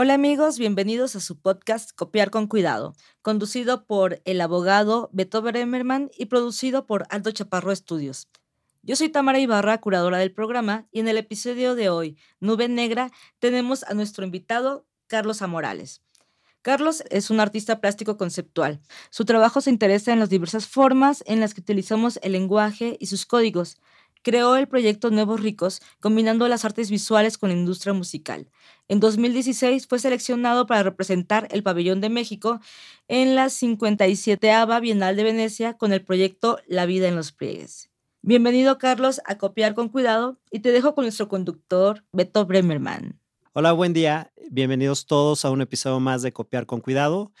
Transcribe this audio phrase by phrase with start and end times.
[0.00, 6.08] Hola amigos, bienvenidos a su podcast Copiar con Cuidado, conducido por el abogado Beto Bremerman
[6.16, 8.28] y producido por Alto Chaparro Estudios.
[8.84, 13.10] Yo soy Tamara Ibarra, curadora del programa, y en el episodio de hoy, Nube Negra,
[13.40, 16.00] tenemos a nuestro invitado, Carlos Amorales.
[16.62, 18.80] Carlos es un artista plástico conceptual.
[19.10, 23.06] Su trabajo se interesa en las diversas formas en las que utilizamos el lenguaje y
[23.06, 23.78] sus códigos.
[24.22, 28.48] Creó el proyecto Nuevos Ricos, combinando las artes visuales con la industria musical.
[28.88, 32.60] En 2016 fue seleccionado para representar el Pabellón de México
[33.06, 37.90] en la 57 Bienal de Venecia con el proyecto La vida en los pliegues.
[38.22, 43.20] Bienvenido, Carlos, a Copiar con Cuidado y te dejo con nuestro conductor, Beto Bremerman.
[43.52, 44.32] Hola, buen día.
[44.50, 47.32] Bienvenidos todos a un episodio más de Copiar con Cuidado,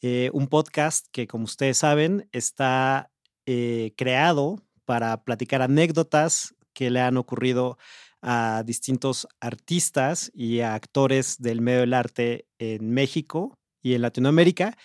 [0.00, 3.10] eh, un podcast que, como ustedes saben, está
[3.46, 7.78] eh, creado para platicar anécdotas que le han ocurrido
[8.20, 14.76] a distintos artistas y a actores del medio del arte en México y en Latinoamérica,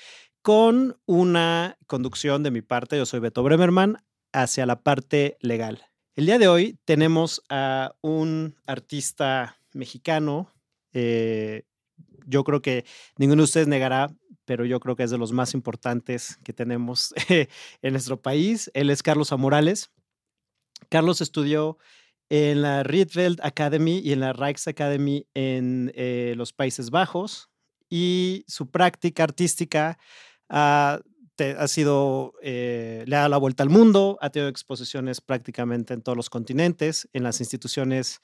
[0.41, 3.97] con una conducción de mi parte, yo soy Beto Bremerman,
[4.31, 5.83] hacia la parte legal.
[6.16, 10.53] El día de hoy tenemos a un artista mexicano
[10.94, 11.64] eh,
[12.25, 12.86] yo creo que
[13.17, 14.09] ninguno de ustedes negará,
[14.45, 18.71] pero yo creo que es de los más importantes que tenemos en nuestro país.
[18.73, 19.92] Él es Carlos Amorales.
[20.89, 21.78] Carlos estudió
[22.30, 27.50] en la Rietveld Academy y en la Rijksacademy en eh, los Países Bajos
[27.89, 29.98] y su práctica artística
[30.50, 31.00] ha,
[31.58, 36.02] ha sido, eh, le ha dado la vuelta al mundo, ha tenido exposiciones prácticamente en
[36.02, 38.22] todos los continentes, en las instituciones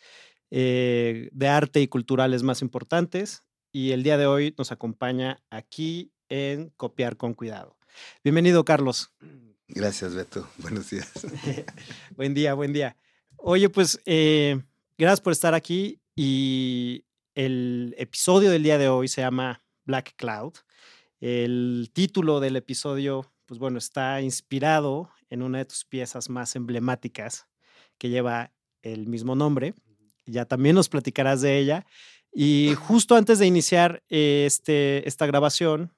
[0.52, 3.44] eh, de arte y culturales más importantes.
[3.72, 7.78] Y el día de hoy nos acompaña aquí en Copiar con Cuidado.
[8.24, 9.12] Bienvenido, Carlos.
[9.68, 10.48] Gracias, Beto.
[10.58, 11.12] Buenos días.
[12.16, 12.98] buen día, buen día.
[13.38, 14.62] Oye, pues eh,
[14.98, 20.54] gracias por estar aquí y el episodio del día de hoy se llama Black Cloud.
[21.20, 27.48] El título del episodio, pues bueno, está inspirado en una de tus piezas más emblemáticas
[27.98, 29.74] que lleva el mismo nombre
[30.26, 31.86] ya también nos platicarás de ella.
[32.32, 35.94] Y justo antes de iniciar este, esta grabación,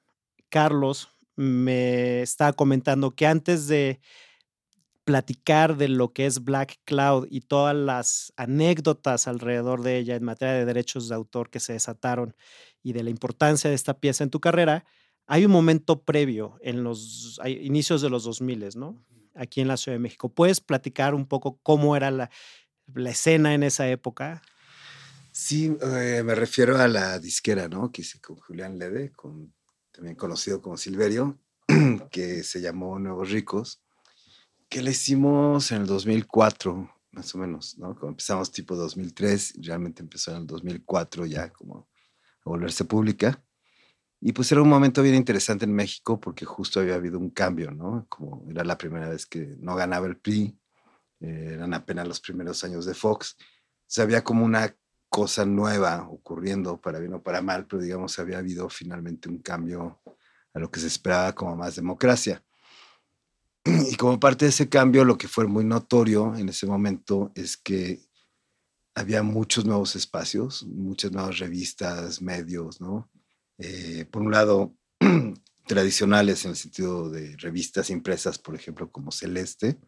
[0.50, 4.00] Carlos me está comentando que antes de
[5.06, 10.24] platicar de lo que es Black Cloud y todas las anécdotas alrededor de ella en
[10.24, 12.36] materia de derechos de autor que se desataron
[12.82, 14.84] y de la importancia de esta pieza en tu carrera,
[15.28, 19.04] hay un momento previo en los inicios de los 2000, ¿no?
[19.36, 20.30] Aquí en la Ciudad de México.
[20.30, 22.30] ¿Puedes platicar un poco cómo era la,
[22.94, 24.42] la escena en esa época?
[25.32, 27.92] Sí, eh, me refiero a la disquera, ¿no?
[27.92, 29.54] Que hice con Julián Lede, con,
[29.96, 31.40] también conocido como Silverio,
[32.12, 33.82] que se llamó Nuevos Ricos,
[34.70, 37.96] que le hicimos en el 2004, más o menos, ¿no?
[37.96, 41.88] Como empezamos tipo 2003, realmente empezó en el 2004 ya como
[42.46, 43.42] a volverse pública.
[44.20, 47.72] Y pues era un momento bien interesante en México porque justo había habido un cambio,
[47.72, 48.06] ¿no?
[48.10, 50.58] Como era la primera vez que no ganaba el PRI,
[51.22, 53.38] eh, eran apenas los primeros años de Fox.
[53.88, 54.76] se había como una
[55.16, 60.02] cosa nueva ocurriendo, para bien o para mal, pero digamos, había habido finalmente un cambio
[60.54, 62.44] a lo que se esperaba como más democracia.
[63.64, 67.56] Y como parte de ese cambio, lo que fue muy notorio en ese momento es
[67.56, 68.02] que
[68.94, 73.10] había muchos nuevos espacios, muchas nuevas revistas, medios, ¿no?
[73.58, 74.76] Eh, por un lado,
[75.66, 79.80] tradicionales en el sentido de revistas impresas, por ejemplo, como Celeste,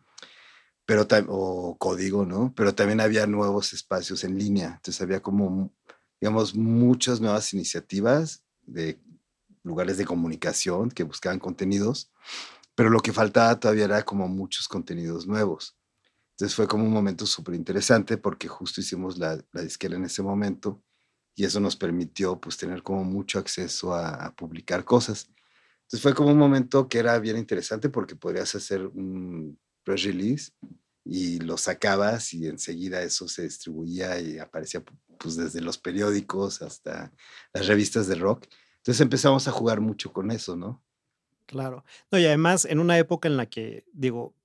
[0.88, 2.54] pero o código, ¿no?
[2.56, 5.74] Pero también había nuevos espacios en línea, entonces había como,
[6.22, 8.98] digamos, muchas nuevas iniciativas de
[9.64, 12.10] lugares de comunicación que buscaban contenidos,
[12.74, 15.78] pero lo que faltaba todavía era como muchos contenidos nuevos.
[16.32, 20.24] Entonces fue como un momento súper interesante porque justo hicimos la, la, disquera en ese
[20.24, 20.82] momento
[21.36, 25.28] y eso nos permitió pues tener como mucho acceso a, a publicar cosas.
[25.82, 30.52] Entonces fue como un momento que era bien interesante porque podrías hacer un press release
[31.06, 34.84] y lo sacabas y enseguida eso se distribuía y aparecía
[35.18, 37.14] pues desde los periódicos hasta
[37.54, 38.48] las revistas de rock.
[38.78, 40.84] Entonces empezamos a jugar mucho con eso, ¿no?
[41.46, 41.86] Claro.
[42.12, 44.36] No, y además en una época en la que, digo,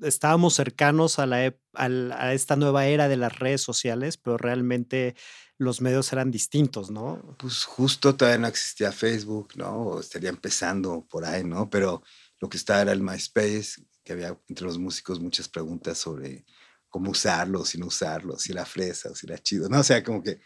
[0.00, 5.14] estábamos cercanos a, la, a, esta nueva era de las redes sociales, pero realmente
[5.58, 7.36] los medios eran distintos, ¿no?
[7.38, 9.82] Pues justo todavía no existía Facebook, ¿no?
[9.82, 11.68] O estaría empezando por ahí, ¿no?
[11.68, 12.02] Pero
[12.40, 16.46] lo que estaba era el MySpace, que había entre los músicos muchas preguntas sobre
[16.88, 19.80] cómo usarlo, si no usarlo, si era fresa o si era chido, ¿no?
[19.80, 20.40] O sea, como que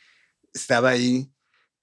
[0.52, 1.30] estaba ahí.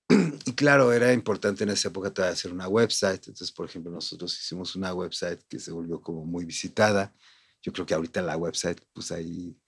[0.46, 3.28] Y claro, era importante en esa época todavía hacer una website.
[3.28, 7.14] Entonces, por ejemplo, nosotros hicimos una website que se volvió como muy visitada.
[7.62, 9.60] Yo creo que ahorita la website, pues ahí,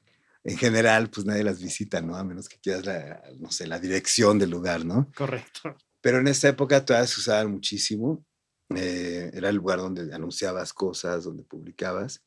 [0.45, 2.15] en general, pues nadie las visita, ¿no?
[2.15, 5.11] A menos que quieras, la, no sé, la dirección del lugar, ¿no?
[5.15, 5.75] Correcto.
[6.01, 8.25] Pero en esa época todavía se usaban muchísimo.
[8.75, 12.23] Eh, era el lugar donde anunciabas cosas, donde publicabas.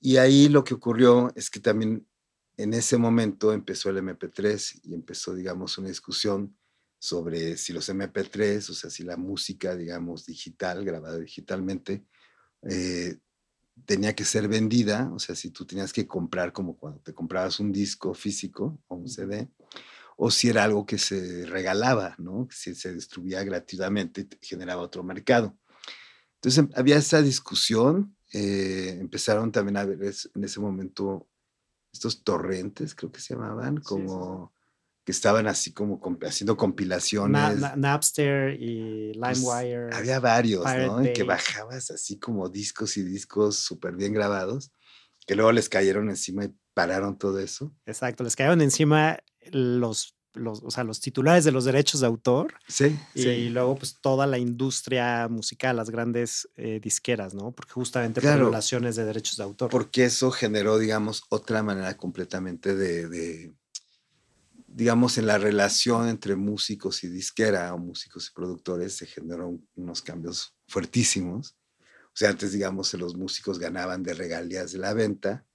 [0.00, 2.06] Y ahí lo que ocurrió es que también
[2.56, 6.56] en ese momento empezó el MP3 y empezó, digamos, una discusión
[6.98, 12.04] sobre si los MP3, o sea, si la música, digamos, digital, grabada digitalmente,
[12.62, 13.18] eh,
[13.84, 17.60] tenía que ser vendida, o sea, si tú tenías que comprar como cuando te comprabas
[17.60, 19.48] un disco físico o un CD,
[20.16, 22.48] o si era algo que se regalaba, ¿no?
[22.50, 25.56] Si se distribuía gratuitamente generaba otro mercado.
[26.36, 29.98] Entonces em, había esa discusión, eh, empezaron también a ver
[30.34, 31.28] en ese momento
[31.92, 34.52] estos torrentes, creo que se llamaban, Sí, sí, como
[35.04, 37.60] que estaban así como haciendo Na- compilaciones.
[37.60, 39.94] Na- Napster y Pues, LimeWire.
[39.94, 41.00] había varios, Pirate ¿no?
[41.00, 44.72] En que bajabas así como discos y discos súper bien grabados,
[45.26, 47.72] que luego les cayeron encima y pararon todo eso.
[47.86, 49.18] Exacto, les cayeron encima
[49.52, 53.48] los, los, o sea, los titulares de los derechos de autor Sí, y sí.
[53.48, 57.52] luego pues toda la industria musical, las grandes eh, disqueras, ¿no?
[57.52, 58.44] Porque justamente por Claro.
[58.46, 59.70] violaciones de derechos de autor.
[59.70, 63.54] Porque eso generó, digamos, otra manera completamente de, de,
[64.66, 70.02] digamos, en la relación entre músicos y disquera o músicos y productores se generaron unos
[70.02, 71.56] cambios fuertísimos.
[71.80, 75.46] O sea, antes, digamos, los músicos ganaban de regalías de la venta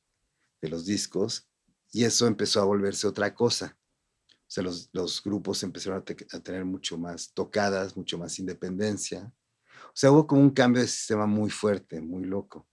[0.61, 1.47] de los discos
[1.91, 3.77] y eso empezó a volverse otra cosa.
[4.51, 8.37] O sea, los, los grupos empezaron a, te- a tener mucho más tocadas, mucho más
[8.37, 9.31] independencia.
[9.85, 12.67] O sea, hubo como un cambio de sistema muy fuerte, muy loco.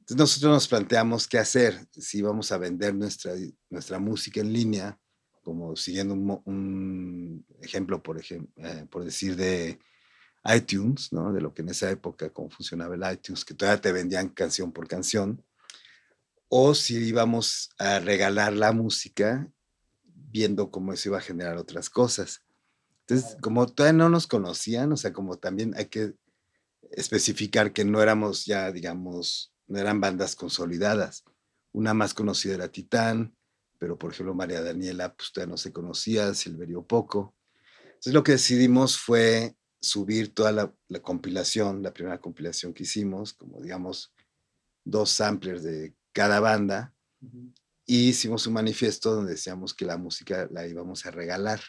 [0.00, 3.32] Entonces nosotros nos planteamos qué hacer, si íbamos a vender nuestra,
[3.70, 5.00] nuestra música en línea,
[5.42, 9.78] como siguiendo un, un ejemplo, por, ejem- eh, por decir, de
[10.54, 11.32] iTunes, ¿no?
[11.32, 14.72] de lo que en esa época, cómo funcionaba el iTunes, que todavía te vendían canción
[14.72, 15.42] por canción,
[16.48, 19.50] o si íbamos a regalar la música
[20.34, 22.42] viendo cómo eso iba a generar otras cosas.
[23.06, 26.14] Entonces, como todavía no nos conocían, o sea, como también hay que
[26.90, 31.22] especificar que no éramos ya, digamos, no eran bandas consolidadas.
[31.70, 33.36] Una más conocida era Titán,
[33.78, 37.36] pero por ejemplo María Daniela, pues todavía no se conocía, Silverio poco.
[37.84, 43.34] Entonces lo que decidimos fue subir toda la, la compilación, la primera compilación que hicimos,
[43.34, 44.12] como digamos,
[44.82, 46.92] dos samplers de cada banda,
[47.86, 51.60] y hicimos un manifiesto donde decíamos que la música la íbamos a regalar.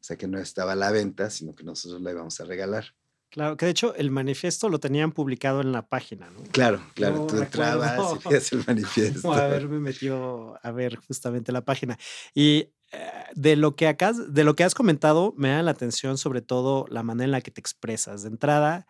[0.00, 2.94] O sea, que no estaba a la venta, sino que nosotros la íbamos a regalar.
[3.30, 6.42] Claro, que de hecho el manifiesto lo tenían publicado en la página, ¿no?
[6.50, 9.22] Claro, claro, No tú entrabas y veías el manifiesto.
[9.22, 11.98] Como haberme metido a ver justamente la página.
[12.34, 16.16] Y eh, de lo que acá, de lo que has comentado, me da la atención
[16.16, 18.22] sobre todo la manera en la que te expresas.
[18.22, 18.86] De entrada,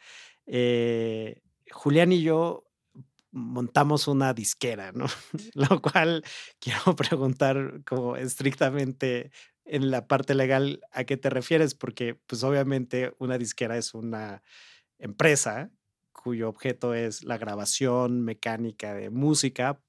[0.47, 1.41] eh,
[1.73, 2.68] Julián y yo
[3.31, 5.07] montamos una disquera, ¿no?
[5.55, 6.25] Lo cual
[6.59, 9.31] quiero preguntar como estrictamente
[9.65, 14.43] en la parte legal a qué te refieres, porque pues obviamente una disquera es una
[14.99, 15.71] empresa
[16.13, 19.81] cuyo objeto es la grabación mecánica de música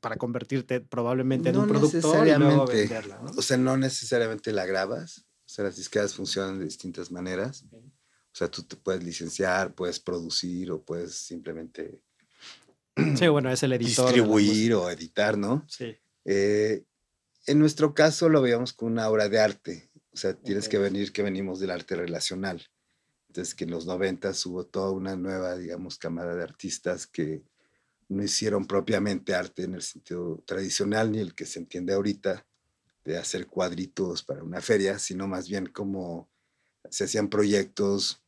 [0.00, 3.30] para convertirte probablemente en un productor y luego venderla, ¿no?
[3.30, 5.26] O sea, no necesariamente la grabas.
[5.44, 7.64] O sea, las disqueras funcionan de distintas maneras.
[7.72, 12.02] O sea, tú te puedes licenciar, puedes producir o puedes simplemente
[13.18, 14.06] Sí, bueno, es el editor.
[14.06, 15.64] distribuir o editar, ¿no?
[15.68, 15.96] Sí.
[16.24, 16.84] Eh,
[17.46, 19.90] en nuestro caso lo veíamos como una obra de arte.
[20.12, 20.82] O sea, tienes que Ok.
[20.84, 22.66] venir que venimos del arte relacional.
[23.28, 27.42] Entonces, que en los 90 hubo toda una nueva, digamos, camada de artistas que
[28.08, 32.46] no hicieron propiamente arte en el sentido tradicional ni el que se entiende ahorita
[33.04, 36.28] de hacer cuadritos para una feria, sino más bien como
[36.90, 38.22] se hacían proyectos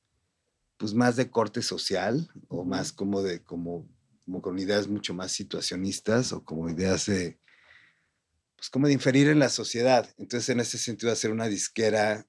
[0.76, 3.86] pues más de corte social o más como de como,
[4.30, 7.40] como con ideas mucho más situacionistas o como ideas de
[8.54, 10.08] pues como de inferir en la sociedad.
[10.18, 12.24] Entonces en ese sentido hacer una disquera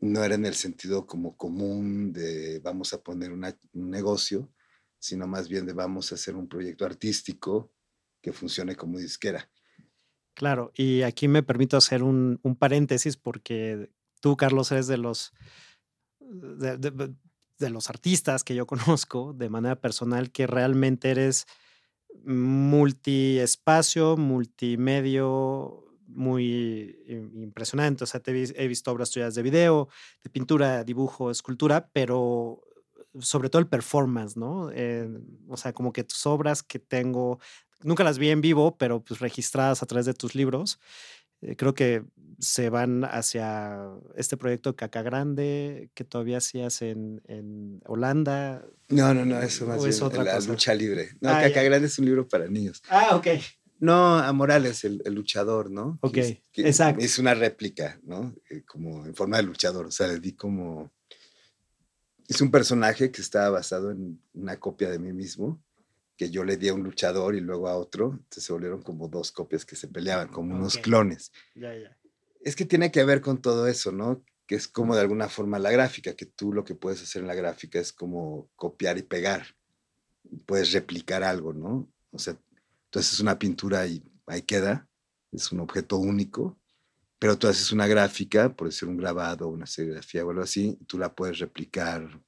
[0.00, 4.52] no era en el sentido como común de vamos a poner un negocio,
[4.98, 7.70] sino más bien de vamos a hacer un proyecto artístico
[8.20, 9.48] que funcione como disquera.
[10.34, 15.32] Claro, y aquí me permito hacer un, un paréntesis porque tú, Carlos, eres de los,
[17.58, 21.46] de los artistas que yo conozco de manera personal que realmente eres
[22.24, 28.04] multiespacio, multimedio, muy im- impresionante.
[28.04, 29.88] O sea, te he, vis- he visto obras tuyas de video,
[30.22, 32.60] de pintura, dibujo, escultura, pero
[33.20, 34.70] sobre todo el performance, ¿no?
[34.72, 35.08] Eh,
[35.48, 37.38] o sea, como que tus obras que tengo,
[37.82, 41.23] nunca las vi en vivo, pero pues registradas a través de tus libros, eh,
[41.56, 42.04] creo que
[42.38, 43.78] se van hacia
[44.16, 48.64] este proyecto Caca Grande que todavía hacías en, en Holanda.
[48.88, 50.50] No, no, no, eso más ¿O bien es otra la cosa?
[50.50, 51.10] lucha libre.
[51.20, 51.62] No, Ah, Caca ya.
[51.62, 52.82] Grande es un libro para niños.
[52.88, 53.26] Ah, ok.
[53.80, 55.98] No, a Morales, el, luchador, ¿no?
[56.00, 56.18] Ok,
[56.54, 57.04] exacto.
[57.04, 58.34] Es una réplica, ¿no?
[58.48, 60.90] Eh, como en forma de luchador, o sea, le di como...
[62.26, 65.62] Es un personaje que estaba basado en una copia de mí mismo,
[66.16, 69.08] que yo le di a un luchador y luego a otro, entonces se volvieron como
[69.08, 71.32] dos copias que se peleaban, como unos clones.
[71.54, 71.96] Ya, ya.
[72.40, 74.24] Es que tiene que ver con todo eso, ¿no?
[74.46, 77.28] Que es como de alguna forma la gráfica, que tú lo que puedes hacer en
[77.28, 79.46] la gráfica es como copiar y pegar.
[80.46, 81.90] Puedes replicar algo, ¿no?
[82.10, 82.38] O sea,
[82.84, 84.88] entonces es una pintura y ahí queda,
[85.32, 86.60] es un objeto único,
[87.18, 90.98] pero tú haces una gráfica, por decir un grabado, una serigrafía o algo así, tú
[90.98, 92.22] la puedes replicar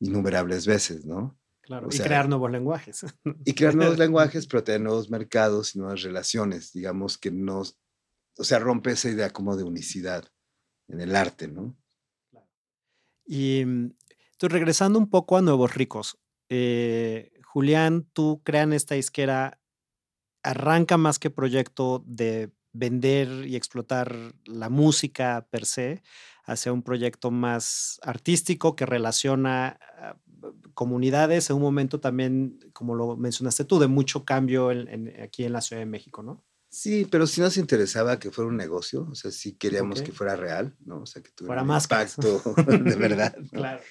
[0.00, 1.38] innumerables veces, ¿no?
[1.66, 3.04] Claro, y crear nuevos lenguajes.
[3.44, 7.62] Y crear nuevos lenguajes, pero tener nuevos mercados y nuevas relaciones, digamos que no,
[8.38, 10.24] o sea, rompe esa idea como de unicidad
[10.88, 11.76] en el arte, ¿no?
[13.26, 16.16] Y entonces, regresando un poco a Nuevos Ricos,
[16.48, 19.60] eh, Julián, tú crean esta disquera
[20.44, 26.02] arranca más que proyecto de vender y explotar la música per se
[26.44, 30.16] hacia un proyecto más artístico que relaciona ah,
[30.74, 34.70] comunidades en un momento también, como lo mencionaste tú, de mucho cambio
[35.22, 36.44] aquí en la Ciudad de México, ¿no?
[36.68, 40.36] Sí, pero sí nos interesaba que fuera un negocio, o sea, sí queríamos que fuera
[40.36, 41.02] real, ¿no?
[41.02, 43.36] O sea, que tuviera un impacto de verdad.
[43.50, 43.82] Claro.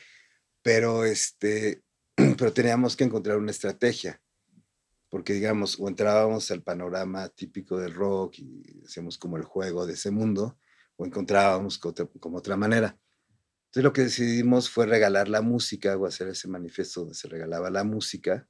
[0.62, 1.84] Pero, este,
[2.16, 4.22] pero teníamos que encontrar una estrategia
[5.16, 9.94] porque digamos, o entrábamos al panorama típico del rock y hacíamos como el juego de
[9.94, 10.58] ese mundo,
[10.98, 13.00] o encontrábamos como otra, manera.
[13.76, 17.70] Entonces lo que decidimos fue regalar la música o hacer ese manifiesto donde se regalaba
[17.70, 18.48] la música.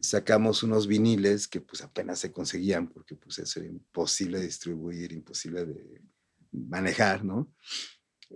[0.00, 5.12] Sacamos unos viniles que pues apenas se conseguían porque pues eso era imposible de distribuir,
[5.12, 6.00] imposible de
[6.52, 7.54] manejar, ¿no?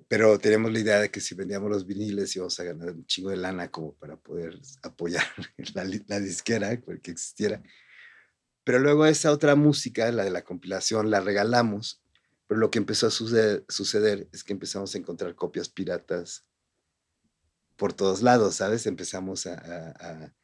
[0.09, 3.31] pero teníamos la idea de que si vendíamos los viniles íbamos a ganar un chingo
[3.31, 5.25] de lana como para poder apoyar
[5.75, 7.63] la, la disquera, que existiera.
[8.63, 12.03] Pero luego esa otra música, la de la compilación, la regalamos,
[12.49, 16.47] pero lo que empezó a suceder, es que empezamos a encontrar copias piratas
[17.77, 18.87] por todos lados, ¿sabes?
[18.87, 19.55] Empezamos a,
[19.91, 20.35] a,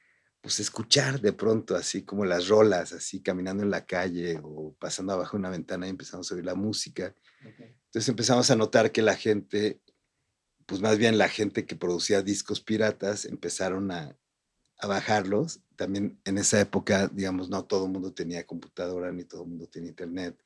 [0.43, 5.15] pues, escuchar de pronto así como las rolas, así caminando en la calle o pasando
[5.15, 7.15] abajo de una ventana y empezamos a oír la música.
[7.43, 9.81] Entonces empezamos a notar que la gente,
[10.67, 14.17] pues más bien la gente que producía discos piratas, empezaron a,
[14.87, 15.61] bajarlos.
[15.77, 19.67] También en esa época, digamos, no todo el mundo tenía computadora, ni todo el mundo
[19.67, 20.37] tenía internet,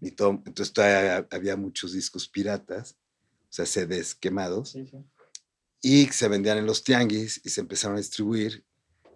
[0.00, 2.96] ni todo, entonces todavía había muchos discos piratas,
[3.42, 4.76] o sea, CDs quemados,
[5.80, 8.64] y se vendían en los tianguis y se empezaron a distribuir.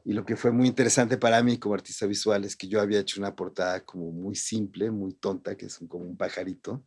[0.04, 3.00] Y lo que fue muy interesante para mí como artista visual es que yo había
[3.00, 6.85] hecho una portada como muy simple, muy tonta, que es como un pajarito,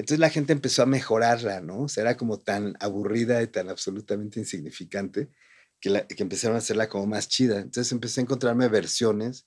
[0.00, 1.82] entonces la gente empezó a mejorarla, ¿no?
[1.82, 5.28] O sea, era como tan aburrida y tan absolutamente insignificante
[5.80, 7.58] que, empezaron a hacerla como más chida.
[7.58, 9.46] Entonces empecé a encontrarme versiones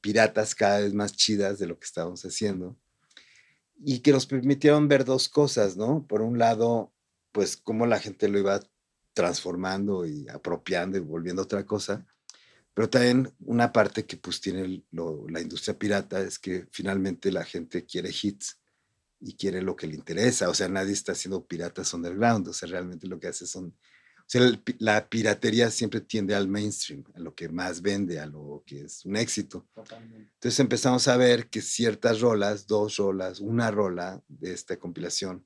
[0.00, 2.76] piratas cada vez más chidas de lo que estábamos haciendo
[3.84, 6.06] y que nos permitieron ver dos cosas, ¿no?
[6.06, 6.92] Por un lado,
[7.32, 8.60] pues cómo la gente lo iba
[9.12, 12.06] transformando y apropiando y volviendo otra cosa,
[12.74, 17.84] pero también una parte que pues tiene la industria pirata es que finalmente la gente
[17.84, 18.58] quiere hits
[19.20, 20.48] y quiere lo que le interesa.
[20.48, 22.48] O sea, nadie está haciendo piratas underground.
[22.48, 23.76] O sea, realmente lo que hace son...
[24.32, 28.80] Sea, la piratería siempre tiende al mainstream, a lo que más vende, a lo que
[28.80, 29.68] es un éxito.
[29.76, 35.44] Entonces empezamos a ver que ciertas rolas, dos rolas, una rola de esta compilación,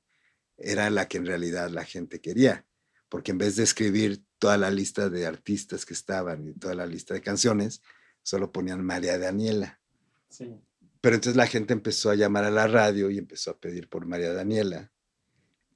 [0.57, 2.65] era la que en realidad la gente quería.
[3.09, 6.85] Porque en vez de escribir toda la lista de artistas que estaban y toda la
[6.85, 7.81] lista de canciones,
[8.23, 9.81] solo ponían María Daniela.
[10.29, 10.61] Sí.
[11.01, 14.05] Pero entonces la gente empezó a llamar a la radio y empezó a pedir por
[14.05, 14.93] María Daniela,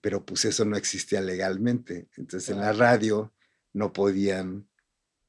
[0.01, 2.10] pero pues eso no existía legalmente.
[2.17, 3.34] Entonces en la radio
[3.74, 4.67] no podían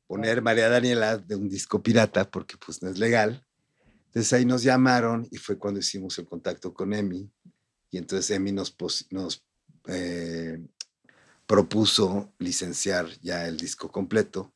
[0.06, 3.46] poner María Daniela de un disco pirata porque pues no es legal.
[4.06, 7.30] Entonces ahí nos llamaron y fue cuando hicimos el contacto con Emi
[7.90, 8.74] y entonces Emi nos,
[9.10, 9.44] nos
[9.86, 10.58] eh,
[11.46, 14.52] propuso licenciar ya el disco completo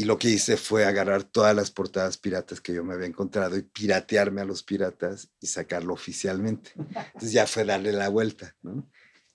[0.00, 3.58] y lo que hice fue agarrar todas las portadas piratas que yo me había encontrado
[3.58, 6.72] y piratearme a los piratas y sacarlo oficialmente.
[6.76, 8.90] Entonces ya fue darle la vuelta, ¿no?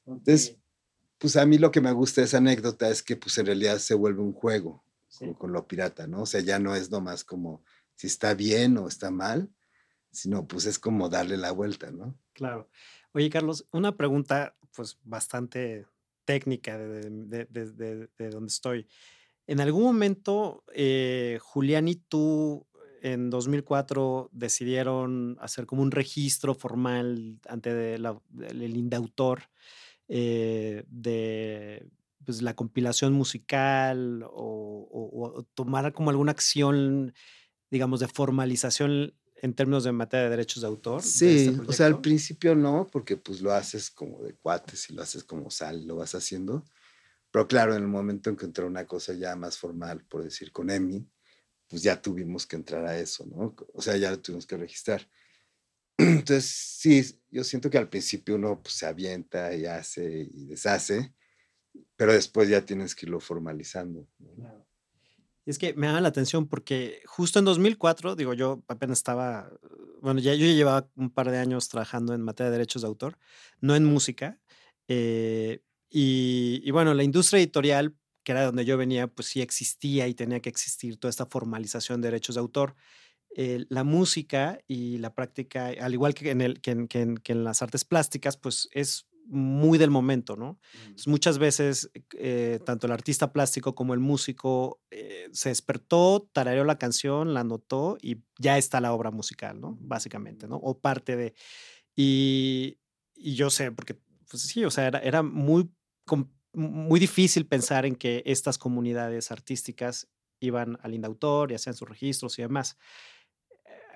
[0.06, 0.58] Entonces,
[1.18, 3.78] pues a mí lo que me gusta de esa anécdota es que pues en realidad
[3.80, 4.84] se vuelve un juego
[5.38, 6.24] con, lo pirata, ¿no?
[6.24, 7.64] O sea, ya no es nomás como
[7.96, 9.50] si está bien o está mal,
[10.12, 12.18] sino pues es como darle la vuelta, ¿no?
[12.34, 12.70] Claro.
[13.14, 15.86] Oye, Carlos, una pregunta pues bastante
[16.26, 18.88] técnica de, de, de, de donde estoy.
[19.48, 22.68] En algún momento, eh, Julián y tú
[23.02, 29.44] en 2004 decidieron hacer como un registro formal ante el indautor
[30.08, 31.88] eh, de
[32.26, 37.14] pues, la compilación musical o, tomar como alguna acción,
[37.72, 41.02] digamos, de formalización en términos de materia de derechos de autor.
[41.02, 44.90] de Sí, este o sea, al principio no, porque pues lo haces como de cuates
[44.90, 46.64] y lo haces como sal, lo vas haciendo.
[47.32, 50.52] Pero claro, en el momento en que entró una cosa ya más formal, por decir,
[50.52, 51.06] con EMI,
[51.68, 53.56] pues ya tuvimos que entrar a eso, ¿no?
[53.74, 55.08] O sea, ya lo tuvimos que registrar.
[55.98, 61.14] Entonces, sí, yo siento que al principio uno pues, se avienta y hace y deshace,
[61.96, 64.08] pero después ya tienes que irlo formalizando.
[65.46, 69.52] Y es que me llama la atención porque justo en 2004, digo, yo apenas estaba,
[70.02, 73.18] bueno, ya yo llevaba un par de años trabajando en materia de derechos de autor,
[73.62, 74.40] no en música.
[74.88, 79.42] eh, y, y bueno, la industria editorial, que era de donde yo venía, pues sí
[79.42, 82.76] existía y tenía que existir toda esta formalización de derechos de autor.
[83.38, 87.18] Eh, la música y la práctica, al igual que en, el, que en, que en-
[87.18, 90.58] que en las artes plásticas, pues es muy del momento, ¿no?
[90.84, 96.64] Entonces, muchas veces, eh, tanto el artista plástico como el músico eh, se despertó, tarareó
[96.64, 99.78] la canción, la anotó y ya está la obra musical, ¿no?
[99.82, 100.58] Básicamente, ¿no?
[100.58, 101.34] O parte de.
[101.96, 102.78] Y,
[103.16, 103.96] y yo sé, porque,
[104.30, 105.70] pues sí, o sea, era, era muy,
[106.54, 110.08] muy difícil pensar en que estas comunidades artísticas
[110.40, 112.78] iban al indautor y hacían sus registros y demás.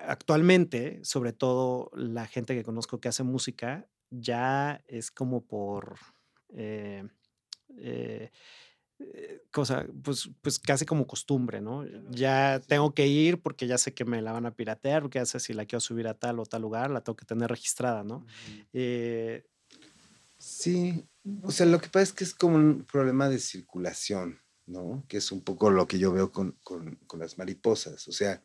[0.07, 5.97] Actualmente, sobre todo la gente que conozco que hace música, ya es como por
[6.55, 7.07] eh,
[7.77, 8.31] eh,
[8.99, 11.85] eh, cosa, pues, pues casi como costumbre, ¿no?
[12.11, 15.25] Ya tengo que ir porque ya sé que me la van a piratear, porque ya
[15.25, 18.03] sé si la quiero subir a tal o tal lugar, la tengo que tener registrada,
[18.03, 18.25] ¿no?
[18.73, 19.45] Eh,
[20.37, 21.05] Sí,
[21.43, 25.03] o sea, lo que pasa es que es como un problema de circulación, ¿no?
[25.07, 28.07] Que es un poco lo que yo veo con, con- con las mariposas.
[28.07, 28.41] O sea,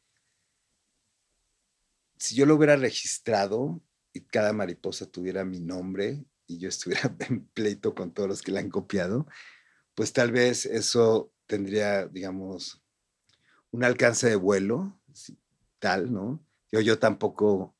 [2.18, 7.46] si yo lo hubiera registrado y cada mariposa tuviera mi nombre y yo estuviera en
[7.48, 9.26] pleito con todos los que la han copiado,
[9.94, 12.82] pues tal vez eso tendría, digamos,
[13.70, 15.00] un alcance de vuelo,
[15.78, 16.44] tal, ¿no?
[16.70, 17.76] Yo, yo tampoco,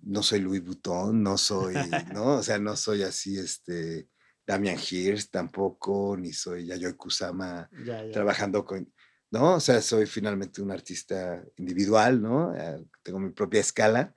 [0.00, 1.74] no soy Louis Vuitton, no soy,
[2.12, 2.38] ¿no?
[2.38, 4.08] O sea, no soy así, este,
[4.46, 8.10] Damian Hirst tampoco, ni soy Yayoi Kusama ya, ya.
[8.10, 8.92] trabajando con,
[9.32, 9.54] ¿no?
[9.54, 12.54] O sea, soy finalmente un artista individual, ¿no?
[12.54, 14.14] Eh, tengo mi propia escala.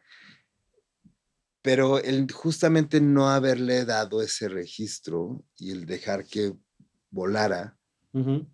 [1.62, 6.54] Pero el justamente no haberle dado ese registro y el dejar que
[7.10, 7.78] volara,
[8.14, 8.46] Ujú,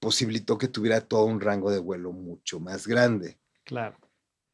[0.00, 3.38] posibilitó que tuviera todo un rango de vuelo mucho más grande.
[3.64, 3.98] claro.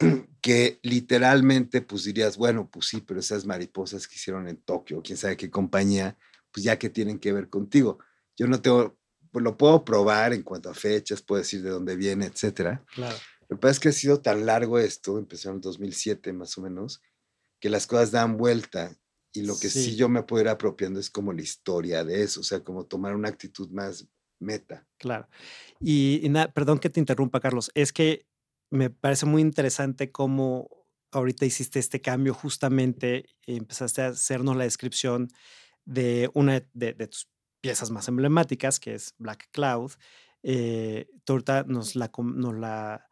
[0.45, 5.17] Que literalmente, pues dirías, bueno, pues sí, pero esas mariposas que hicieron en Tokio, quién
[5.17, 6.19] sabe qué compañía,
[6.53, 7.99] pues ya que tienen que ver contigo.
[8.37, 8.99] Yo no tengo,
[9.43, 12.85] lo puedo probar en cuanto a fechas, puedo decir de dónde viene, etcétera.
[12.95, 13.17] Claro.
[13.49, 16.57] Lo que pasa es que ha sido tan largo esto, empezó en el 2007 más
[16.59, 17.03] o menos,
[17.61, 18.97] que las cosas dan vuelta
[19.33, 19.97] y lo que sí, Sí.
[19.97, 23.15] yo me puedo ir apropiando es como la historia de eso, o sea, como tomar
[23.17, 24.07] una actitud más
[24.39, 24.87] meta.
[24.99, 25.29] Claro.
[25.81, 28.27] Y, y na- perdón que te interrumpa, Carlos, es que
[28.71, 30.69] me parece muy interesante cómo
[31.13, 35.29] ahorita hiciste este cambio justamente, y empezaste a hacernos la descripción
[35.85, 37.29] de una de, de tus
[37.65, 39.93] piezas más emblemáticas, que es Black Cloud.
[40.43, 43.09] Eh, tú ahorita nos la, com- nos la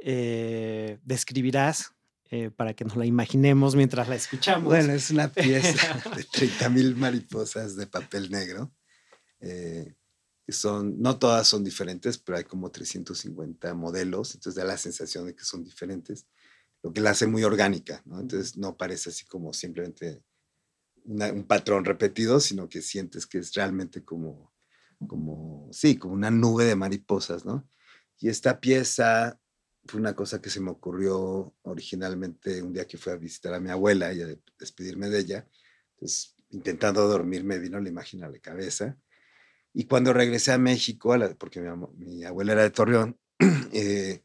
[0.00, 1.90] eh, describirás
[2.30, 4.62] eh, para que nos la imaginemos mientras la escuchamos.
[4.62, 8.72] Bueno, es una pieza de 30 mil mariposas de papel negro.
[9.40, 9.96] eh,
[10.48, 15.34] son, no todas son diferentes, pero hay como 350 modelos, entonces da la sensación de
[15.34, 16.28] que son diferentes,
[16.84, 18.20] lo que la hace muy orgánica, ¿no?
[18.20, 20.22] Entonces no parece así como simplemente
[21.06, 24.52] una- un patrón repetido, sino que sientes que es realmente como,
[25.06, 27.68] como, sí, como una nube de mariposas, ¿no?
[28.20, 29.40] Y esta pieza
[29.86, 33.60] fue una cosa que se me ocurrió originalmente un día que fui a visitar a
[33.60, 35.48] mi abuela y a de- despedirme de ella.
[35.94, 38.96] Entonces, intentando dormir, me vino la imagen a la cabeza.
[39.72, 43.18] Y cuando regresé a México, a la- porque mi, mi abuela era de Torreón,
[43.72, 44.22] eh,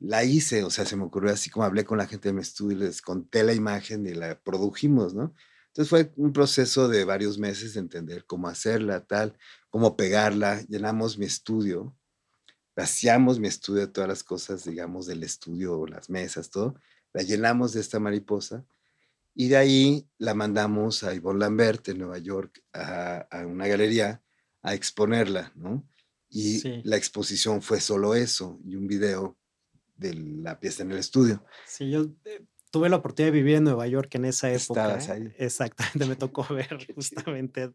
[0.00, 2.42] la hice, o sea, se me ocurrió así como hablé con la gente de mi
[2.42, 5.34] estudio les conté la imagen y la produjimos, ¿no?
[5.78, 9.38] Entonces fue un proceso de varios meses de entender cómo hacerla, tal,
[9.70, 10.60] cómo pegarla.
[10.68, 11.96] Llenamos mi estudio,
[12.74, 16.74] vaciamos mi estudio de todas las cosas, digamos, del estudio, las mesas, todo.
[17.12, 18.66] La llenamos de esta mariposa
[19.36, 24.20] y de ahí la mandamos a Yvonne Lambert en Nueva York a, a una galería
[24.62, 25.88] a exponerla, ¿no?
[26.28, 26.80] Y Sí.
[26.82, 29.38] la exposición fue solo eso y un video
[29.94, 31.44] de la pieza en el estudio.
[31.68, 34.98] Sí, yo eh, tuve la oportunidad de vivir en Nueva York en esa época.
[34.98, 35.32] Estabas ahí.
[35.38, 37.70] Exactamente, me tocó ver justamente.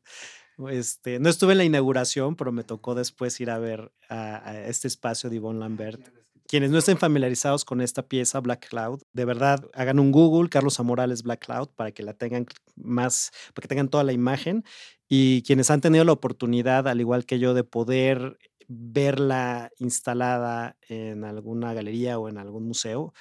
[0.69, 4.67] Este, no estuve en la inauguración, pero me tocó después ir a ver a, a
[4.67, 6.01] este espacio de Yvonne Lambert.
[6.47, 10.79] Quienes no estén familiarizados con esta pieza, Black Cloud, de verdad hagan un Google, Carlos
[10.79, 14.63] Amorales Black Cloud, para que la tengan más, para que tengan toda la imagen.
[15.07, 21.23] Y quienes han tenido la oportunidad, al igual que yo, de poder verla instalada en
[21.23, 23.13] alguna galería o en algún museo,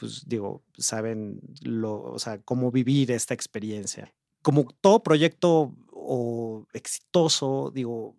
[0.00, 4.14] pues digo, saben lo, o sea, cómo vivir esta experiencia.
[4.40, 8.16] Como todo proyecto o exitoso, digo,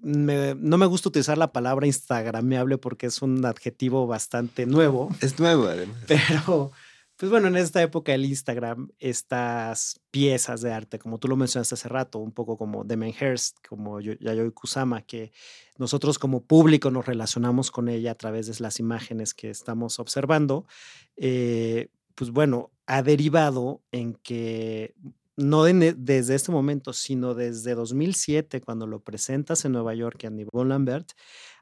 [0.00, 5.10] no me gusta utilizar la palabra instagrameable porque es un adjetivo bastante nuevo.
[5.20, 5.98] Es nuevo, además.
[6.06, 6.72] Pero,
[7.18, 11.74] pues bueno, en esta época del Instagram, estas piezas de arte, como tú lo mencionaste
[11.74, 15.32] hace rato, un poco como Hearst, como Yayoi Kusama, que
[15.78, 20.66] nosotros como público nos relacionamos con ella a través de las imágenes que estamos observando,
[21.16, 24.94] eh, pues bueno, ha derivado en que
[25.36, 30.68] no desde este momento, sino desde 2007, cuando lo presentas en Nueva York a Yvonne
[30.68, 31.10] Lambert,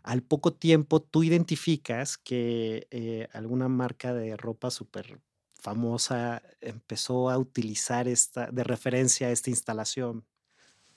[0.03, 5.21] al poco tiempo tú identificas que eh, alguna marca de ropa súper
[5.67, 10.25] famosa empezó a utilizar esta, de referencia a esta instalación.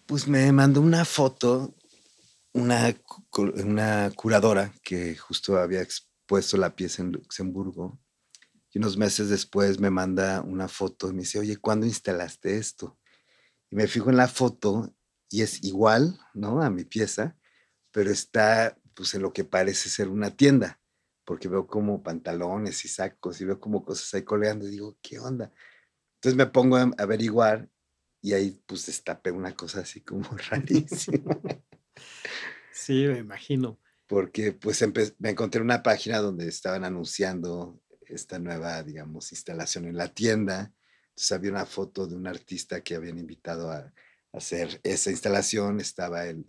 [0.06, 1.74] Pues me mandó una foto,
[2.54, 2.96] una,
[3.66, 8.00] una curadora que justo había expuesto la pieza en Luxemburgo
[8.72, 13.00] y unos meses después me manda una foto y me dice, oye, ¿cuándo instalaste esto?
[13.72, 14.94] Y me fijo en la foto
[15.32, 16.62] y es igual, ¿no?
[16.62, 17.36] A mi pieza,
[17.90, 20.79] pero está pues en lo que parece ser una tienda,
[21.30, 25.20] porque veo como pantalones y sacos y veo como cosas ahí colgando y digo, ¿qué
[25.20, 25.54] onda?
[26.16, 27.70] Entonces me pongo a averiguar
[28.20, 31.40] y ahí pues destapé una cosa así como rarísima.
[32.74, 33.80] Sí, me imagino.
[34.08, 34.84] Porque pues
[35.20, 40.74] me encontré una página donde estaban anunciando esta nueva, digamos, instalación en la tienda.
[41.10, 43.94] Entonces había una foto de un artista que habían invitado a,
[44.34, 45.80] hacer esa instalación.
[45.80, 46.44] Estaba el,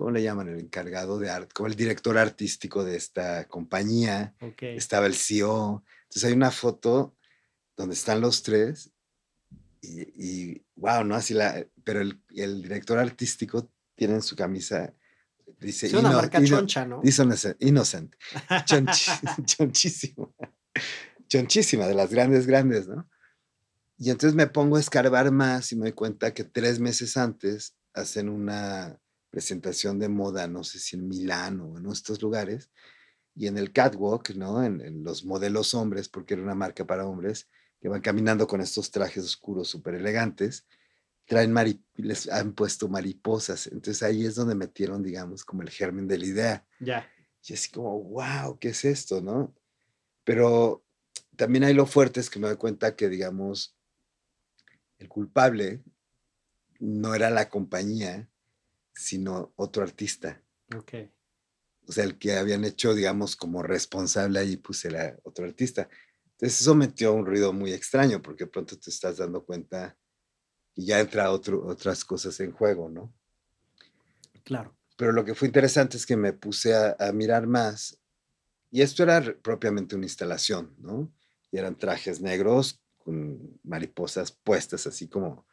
[0.00, 0.48] ¿cómo le llaman?
[0.48, 4.34] El encargado de arte, como el director artístico de esta compañía.
[4.58, 5.84] Estaba el CEO.
[6.04, 7.14] Entonces hay una foto
[7.76, 8.90] donde están los tres
[9.82, 11.16] y, wow, ¿no?
[11.16, 14.94] Así la, pero el, el director artístico tiene en su camisa
[15.58, 17.02] Dice, es una marca choncha, ¿no?
[17.02, 17.22] Dice
[17.58, 18.14] innocent.
[19.44, 20.34] chonchísimo.
[21.28, 23.06] Chonchísima, de las grandes, grandes, ¿no?
[23.98, 27.76] Y entonces me pongo a escarbar más y me doy cuenta que tres meses antes
[27.92, 28.98] hacen una
[29.30, 32.70] presentación de moda, no sé si en Milán o en estos lugares,
[33.34, 34.62] y en el catwalk, ¿no?
[34.62, 37.48] En, en los modelos hombres, porque era una marca para hombres,
[37.80, 40.66] que van caminando con estos trajes oscuros súper elegantes,
[41.30, 41.54] traen
[41.94, 43.68] les han puesto mariposas.
[43.68, 46.66] Entonces ahí es donde metieron, digamos, como el germen de la idea.
[46.80, 47.08] Ya.
[47.44, 49.54] Y así como, wow, ¿qué es esto, no?
[50.24, 50.84] Pero
[51.36, 53.76] también hay lo fuerte es que me doy cuenta que, digamos,
[54.98, 55.82] el culpable
[56.78, 58.29] no era la compañía,
[59.00, 60.42] sino otro artista.
[60.76, 60.94] Ok.
[61.88, 65.88] O sea, el que habían hecho, digamos, como responsable ahí, pues era otro artista.
[66.32, 69.96] Entonces eso metió un ruido muy extraño, porque pronto te estás dando cuenta
[70.74, 73.12] y ya entra otro, otras cosas en juego, ¿no?
[74.44, 74.76] Claro.
[74.96, 77.98] Pero lo que fue interesante es que me puse a, mirar más
[78.70, 81.12] y esto era propiamente una instalación, ¿no?
[81.50, 85.46] Y eran trajes negros con mariposas puestas así como,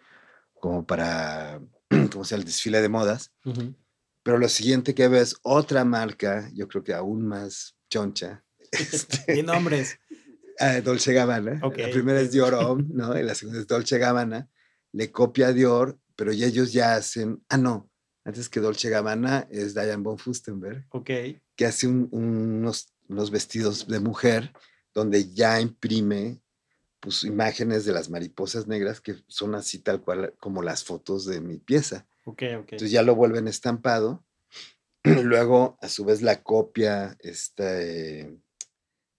[0.60, 1.62] como para,
[2.10, 3.32] como sea, el desfile de modas.
[4.24, 8.43] Pero lo siguiente que ves, otra marca, yo creo que aún más choncha.
[8.72, 10.00] Este, nombres.
[10.60, 11.60] Ah, Dolce Gabbana.
[11.62, 13.15] La primera es Dior Homme, ¿no?
[13.15, 14.50] Y la segunda es Dolce Gabbana
[14.91, 17.89] le copia a Dior, pero ya ellos ya hacen, ah, no,
[18.24, 21.39] antes que Dolce Gabbana es Diane von Fustenberg, okay.
[21.56, 24.52] que hace unos, unos, vestidos de mujer
[24.93, 26.41] donde ya imprime
[27.00, 31.42] pues, imágenes de las mariposas negras que son así tal cual como las fotos de
[31.42, 32.08] mi pieza.
[32.26, 32.76] Okay, okay.
[32.76, 34.26] Entonces ya lo vuelven estampado.
[35.04, 38.38] Luego, a su vez, la copia este,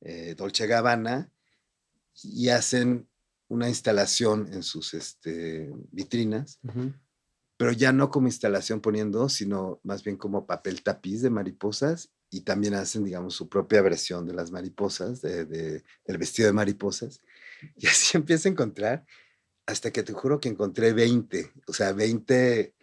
[0.01, 1.33] eh, Dolce Gabbana
[2.23, 3.09] y hacen
[3.49, 6.61] una instalación en sus este, vitrinas,
[7.57, 12.43] pero ya no como instalación poniendo, sino más bien como papel tapiz de mariposas y
[12.43, 17.23] también hacen, digamos, su propia versión de las mariposas, de, del vestido de mariposas.
[17.77, 19.07] Y así empiezo a encontrar,
[19.67, 22.75] hasta que te juro que encontré 20, o sea, 20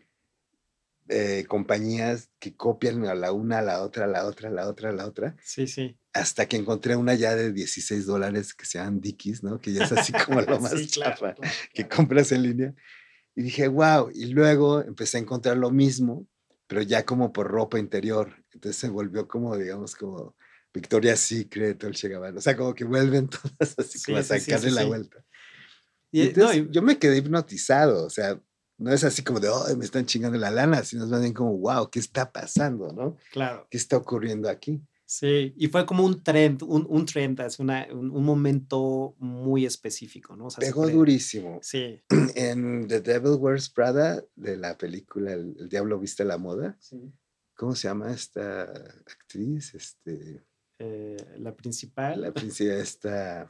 [1.07, 4.67] eh, compañías que copian a la una, a la otra, a la otra, a la
[4.67, 5.35] otra, a la otra.
[5.43, 5.97] Sí, sí.
[6.13, 9.59] Hasta que encontré una ya de 16 dólares que se llaman Dickies, ¿no?
[9.59, 11.35] Que ya es así como lo más chafa
[11.73, 12.75] que compras en línea.
[13.35, 14.09] Y dije, wow.
[14.13, 16.27] Y luego empecé a encontrar lo mismo,
[16.65, 18.43] pero ya como por ropa interior.
[18.53, 20.35] Entonces se volvió como, digamos, como
[20.75, 22.37] Victoria's Secret, el Gabbana.
[22.37, 25.23] O sea, como que vuelven todas así como a sacarle la vuelta.
[26.11, 28.39] Y, entonces, yo me quedé hipnotizado, o sea,
[28.77, 31.57] no es así como de, oh, me están chingando la lana, sino más bien como,
[31.57, 32.91] wow, ¿qué está pasando?
[32.93, 33.17] ¿no?
[33.31, 33.67] Claro.
[33.69, 34.81] ¿Qué está ocurriendo aquí?
[35.05, 40.35] Sí, y fue como un trend, un, un trend, es una, un, momento muy específico,
[40.35, 40.47] ¿no?
[40.47, 41.59] O Pegó durísimo.
[41.61, 42.01] Sí.
[42.35, 47.13] En The Devil Wears Prada, de la película El, Diablo Viste la Moda, sí.
[47.55, 49.75] ¿cómo se llama esta actriz?
[49.75, 50.43] Este...
[50.79, 52.21] eh, la principal.
[52.21, 53.49] La principal está.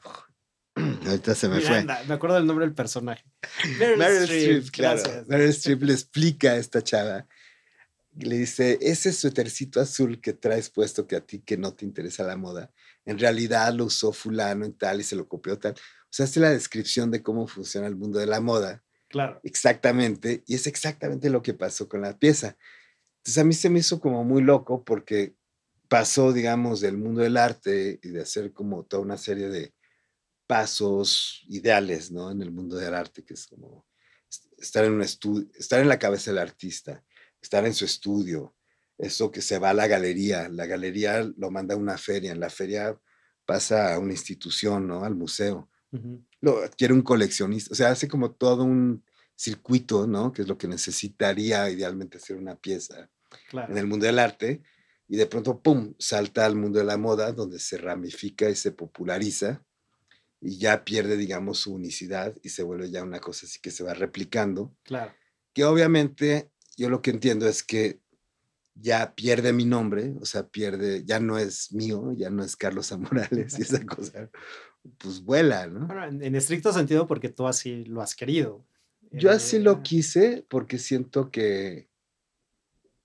[0.75, 2.07] Ahorita se me Miranda, fue.
[2.07, 3.23] Me acuerdo del nombre del personaje.
[3.79, 5.01] Meryl Streep, claro.
[5.27, 7.27] Meryl Streep le explica a esta chava.
[8.17, 12.23] Le dice: Ese suétercito azul que traes puesto que a ti que no te interesa
[12.23, 12.71] la moda,
[13.05, 15.73] en realidad lo usó Fulano y tal y se lo copió tal.
[15.73, 18.83] O sea, hace la descripción de cómo funciona el mundo de la moda.
[19.09, 19.39] Claro.
[19.43, 20.43] Exactamente.
[20.47, 22.57] Y es exactamente lo que pasó con la pieza.
[23.17, 25.35] Entonces a mí se me hizo como muy loco porque
[25.95, 29.73] pasó, digamos, del mundo del arte y de hacer como toda una serie de
[30.45, 32.31] pasos ideales, ¿no?
[32.31, 33.87] En el mundo del arte, que es como
[34.57, 37.01] estar en un estudio, estar en la cabeza del artista,
[37.41, 38.57] estar en su estudio,
[38.97, 42.41] eso que se va a la galería, la galería lo manda a una feria, en
[42.41, 42.99] la feria
[43.45, 45.05] pasa a una institución, ¿no?
[45.05, 45.69] Al museo.
[46.41, 49.01] Lo adquiere un coleccionista, o sea, hace como todo un
[49.33, 50.33] circuito, ¿no?
[50.33, 53.09] Que es lo que necesitaría idealmente hacer una pieza
[53.53, 54.61] en el mundo del arte.
[55.07, 58.71] Y de pronto, ¡pum!, salta al mundo de la moda, donde se ramifica y se
[58.71, 59.63] populariza
[60.41, 63.83] y ya pierde, digamos, su unicidad y se vuelve ya una cosa así que se
[63.83, 64.75] va replicando.
[64.83, 65.13] Claro.
[65.53, 67.99] Que obviamente yo lo que entiendo es que
[68.75, 72.91] ya pierde mi nombre, o sea, pierde, ya no es mío, ya no es Carlos
[72.91, 74.29] Amorales y esa cosa,
[74.97, 75.87] pues vuela, ¿no?
[75.87, 78.65] Bueno, en, en, estricto sentido porque tú así lo has querido.
[79.11, 81.89] Yo así lo quise porque siento que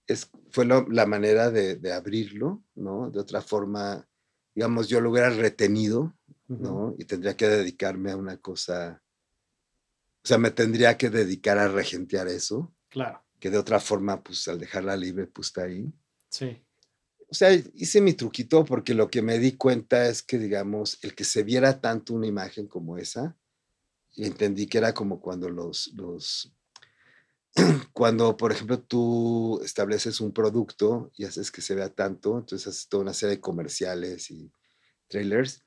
[0.09, 3.11] es, fue lo, la manera de, de, abrirlo, ¿no?
[3.11, 4.09] De otra forma,
[4.55, 6.15] digamos, yo lo hubiera retenido,
[6.49, 6.87] ¿no?
[6.87, 6.97] Uh -huh.
[6.99, 9.03] Y tendría que dedicarme a una cosa,
[10.23, 12.75] o sea, me tendría que dedicar a regentear eso.
[12.89, 13.23] Claro.
[13.39, 15.93] Que de otra forma, pues al dejarla libre, pues está ahí.
[16.29, 16.61] Sí.
[17.31, 21.15] O sea, hice mi truquito porque lo que me di cuenta es que, digamos, el
[21.15, 23.37] que se viera tanto una imagen como esa,
[24.17, 26.53] entendí que era como cuando los, los
[27.93, 32.89] cuando, por ejemplo, tú estableces un producto y haces que se vea tanto, entonces haces
[32.89, 34.53] toda una serie de comerciales y
[35.09, 35.65] trailers.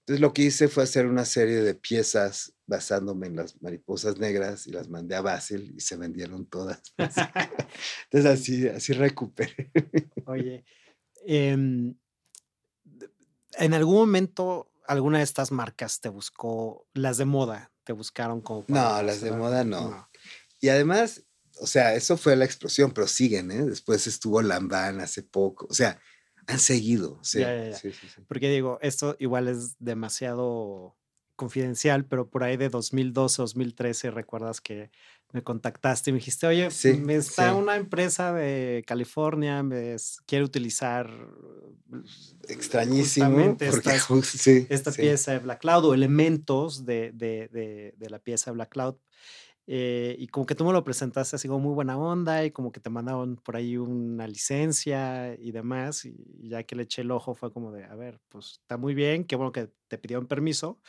[0.00, 4.66] Entonces lo que hice fue hacer una serie de piezas basándome en las mariposas negras
[4.68, 6.80] y las mandé a Basel y se vendieron todas.
[8.10, 9.72] Entonces así, así recuperé.
[10.26, 10.64] Oye,
[11.26, 11.50] eh,
[13.58, 18.64] en algún momento alguna de estas marcas te buscó, las de moda, te buscaron como...
[18.68, 19.90] No, las de moda no.
[19.90, 20.08] no.
[20.60, 21.22] Y además,
[21.60, 23.64] o sea, eso fue la explosión, pero siguen, ¿eh?
[23.64, 25.98] Después estuvo Lambán hace poco, o sea,
[26.46, 27.18] han seguido.
[27.22, 27.76] Sí, ya, ya, ya.
[27.76, 28.06] sí, sí.
[28.28, 30.96] Porque digo, esto igual es demasiado
[31.34, 34.90] confidencial, pero por ahí de 2012, 2013, recuerdas que
[35.32, 40.44] me contactaste y me dijiste, oye, Sí, me está una empresa de California, me quiere
[40.44, 41.10] utilizar
[42.48, 43.38] Extrañísimo.
[43.60, 44.08] estas-
[44.70, 48.70] esta pieza de Black Cloud o elementos de, de- de- de la pieza de Black
[48.70, 48.94] Cloud.
[49.68, 52.70] Eh, y como que tú me lo presentaste así como muy buena onda y como
[52.72, 56.04] que te mandaron por ahí una licencia y demás.
[56.04, 58.94] Y ya que le eché el ojo fue como de, a ver, pues está muy
[58.94, 60.80] bien, qué bueno que te pidieron permiso.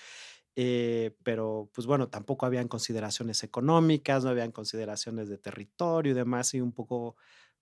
[0.56, 6.54] eh, pero pues bueno, tampoco habían consideraciones económicas, no habían consideraciones de territorio y demás.
[6.54, 7.16] Y un poco,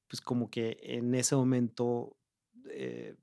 [0.07, 2.17] pues como que en ese momento
[2.71, 3.15] eh,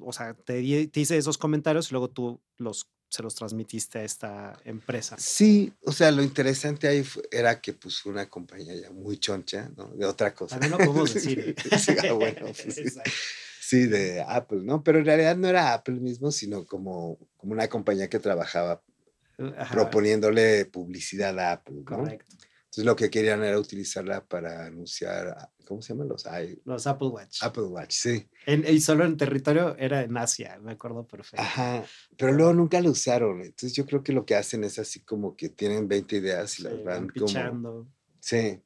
[0.00, 4.04] o sea, te, te hice esos comentarios y luego tú los, se los transmitiste a
[4.04, 5.16] esta empresa.
[5.18, 9.70] Sí, o sea, lo interesante ahí era que pues fue una compañía ya muy choncha,
[9.76, 9.88] ¿no?
[9.88, 10.58] De otra cosa.
[10.58, 11.54] También lo podemos decir.
[11.78, 12.98] sí, ah, bueno, pues,
[13.60, 13.86] sí.
[13.86, 14.82] De Apple, ¿no?
[14.82, 18.82] Pero en realidad no era Apple mismo, sino como, como una compañía que trabajaba
[19.38, 21.84] Ajá, proponiéndole publicidad a Apple, ¿no?
[21.84, 22.36] Correcto.
[22.76, 25.34] Entonces lo que querían era utilizarla para anunciar,
[25.64, 27.42] ¿cómo se llaman los i- Los Apple Watch.
[27.42, 27.92] Apple Watch?
[27.94, 28.28] Sí.
[28.44, 31.40] En- y solo en territorio era en Asia, me acuerdo perfecto.
[31.42, 31.86] Ajá.
[32.18, 33.40] Pero luego nunca lo usaron.
[33.40, 36.56] Entonces yo creo que lo que hacen es así como que tienen 20 ideas y
[36.56, 37.26] Sí, las van van como...
[37.26, 37.88] pichando.
[38.20, 38.60] Sí.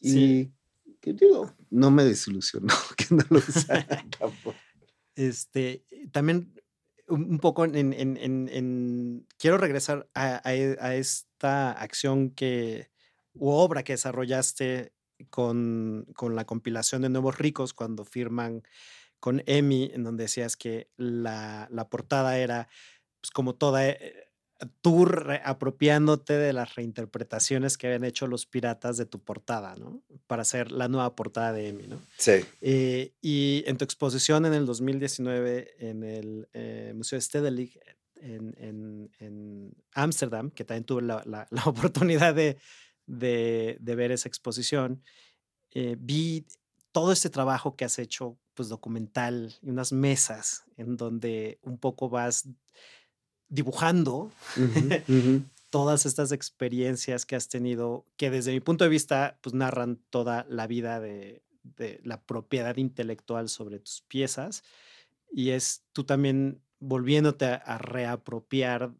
[0.00, 0.52] Y Sí.
[1.00, 1.52] ¿qué digo?
[1.70, 4.54] No me desilusionó que no lo usaran tampoco.
[5.16, 6.54] Este, también
[7.08, 12.90] un, poco en, quiero regresar e- a esta acción que,
[13.34, 14.92] u obra que desarrollaste
[15.30, 18.62] con, con la compilación de Nuevos Ricos cuando firman
[19.20, 22.68] con Emi, en donde decías que la, la portada era
[23.20, 24.23] pues, como toda, eh,
[24.82, 25.06] tú
[25.44, 30.02] apropiándote de las reinterpretaciones que habían hecho los piratas de tu portada, ¿no?
[30.26, 32.00] Para hacer la nueva portada de Emi, ¿no?
[32.18, 32.44] Sí.
[32.60, 37.78] Eh, y en tu exposición en el 2019 en el eh, Museo Stedelijk
[38.16, 42.56] en- en en Ámsterdam, que también tuve la, la- la oportunidad de,
[43.06, 45.02] de- de ver esa exposición,
[45.72, 46.46] eh, vi
[46.92, 52.08] todo este trabajo que has hecho, pues documental, y unas mesas en donde un poco
[52.08, 52.48] vas
[53.54, 55.42] dibujando Ujú, ujú.
[55.70, 60.44] todas estas experiencias que has tenido, que desde mi punto de vista, pues narran toda
[60.48, 64.62] la vida de, de la propiedad intelectual sobre tus piezas.
[65.32, 68.92] y es tú también volviéndote a, reapropiar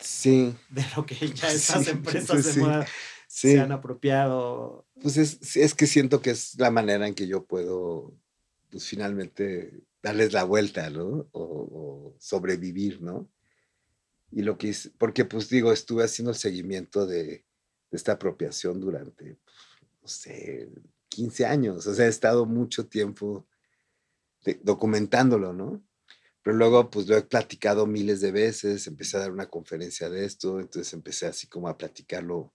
[0.00, 0.54] sí.
[0.70, 2.86] de lo que ya esas empresas de moda
[3.26, 4.86] se han apropiado.
[5.00, 8.14] Pues es, es que siento que es la manera en que yo puedo,
[8.70, 11.28] pues finalmente darles la vuelta, ¿no?
[11.32, 13.28] O, sobrevivir, ¿no?
[14.30, 17.44] Y lo que es, porque pues digo, estuve haciendo el seguimiento de,
[17.90, 19.38] esta apropiación durante,
[20.02, 20.68] no sé,
[21.08, 23.46] 15 años, o sea, he estado mucho tiempo
[24.62, 25.82] documentándolo, ¿no?
[26.42, 30.24] Pero luego, pues lo he platicado miles de veces, empecé a dar una conferencia de
[30.24, 32.54] esto, entonces empecé así como a platicarlo,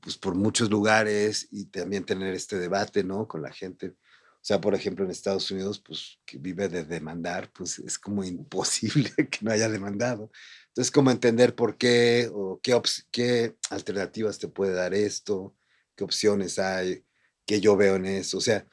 [0.00, 3.26] pues por muchos lugares y también tener este debate, ¿no?
[3.26, 3.88] Con la gente.
[3.88, 8.22] O sea, por ejemplo, en Estados Unidos, pues que vive de demandar, pues es como
[8.22, 10.30] imposible que no haya demandado.
[10.76, 12.78] Entonces, como entender por qué o qué,
[13.10, 15.56] qué alternativas te puede dar esto,
[15.94, 17.02] qué opciones hay,
[17.46, 18.36] qué yo veo en eso.
[18.36, 18.66] O sea,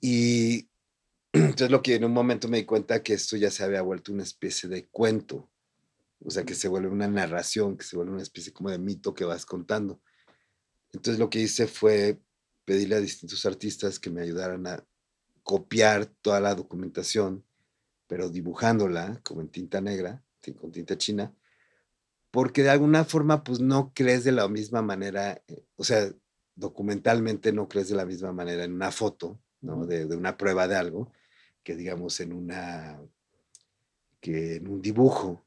[0.00, 0.68] y
[1.32, 4.12] entonces lo que en un momento me di cuenta que esto ya se había vuelto
[4.12, 5.48] una especie de cuento.
[6.24, 9.14] O sea, que se vuelve una narración, que se vuelve una especie como de mito
[9.14, 10.02] que vas contando.
[10.92, 12.20] Entonces lo que hice fue
[12.64, 14.84] pedirle a distintos artistas que me ayudaran a
[15.44, 17.44] copiar toda la documentación,
[18.08, 20.24] pero dibujándola como en tinta negra,
[20.60, 21.34] con tinta china,
[22.30, 26.10] porque de alguna forma pues no crees de la misma manera, eh, o sea,
[26.54, 29.86] documentalmente no crees de la misma manera en una foto, ¿no?
[29.86, 31.12] De, de, una prueba de algo,
[31.62, 33.00] que digamos en una,
[34.20, 35.44] que en un dibujo.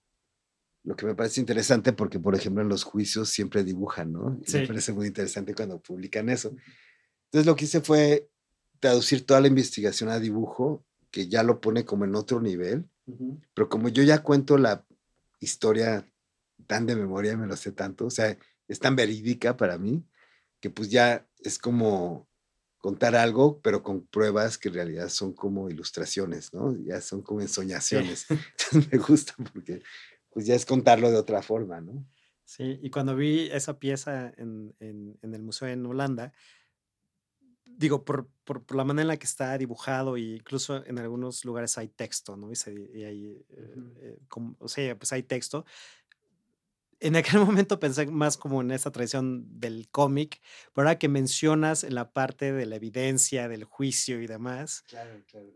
[0.84, 4.40] Lo que me parece interesante porque, por ejemplo, en los juicios siempre dibujan, ¿no?
[4.52, 6.56] Me parece muy interesante cuando publican eso.
[7.26, 8.30] Entonces lo que hice fue
[8.80, 12.90] traducir toda la investigación a dibujo, que ya lo pone como en otro nivel,
[13.54, 14.86] pero como yo ya cuento la
[15.40, 16.08] historia
[16.68, 18.38] tan de memoria, me lo sé tanto, o sea,
[18.68, 20.06] es tan verídica para mí,
[20.60, 22.30] que pues ya es como
[22.78, 26.76] contar algo, pero con pruebas que en realidad son como ilustraciones, ¿no?
[26.84, 28.26] Ya son como ensoñaciones.
[28.30, 29.84] Entonces me gusta porque
[30.30, 32.06] pues ya es contarlo de otra forma, ¿no?
[32.46, 36.34] Sí, y cuando vi esa pieza en, en el museo en Holanda,
[37.78, 41.78] digo, por, por, la manera en la que está dibujado, e incluso en algunos lugares
[41.78, 42.52] hay texto, ¿no?
[42.52, 45.66] Y, hay, eh, eh, como, o sea, pues hay texto.
[47.00, 50.42] En aquel momento pensé más como en esa tradición del cómic,
[50.74, 55.24] pero ahora que mencionas en la parte de la evidencia, del juicio y demás, claro,
[55.28, 55.48] claro.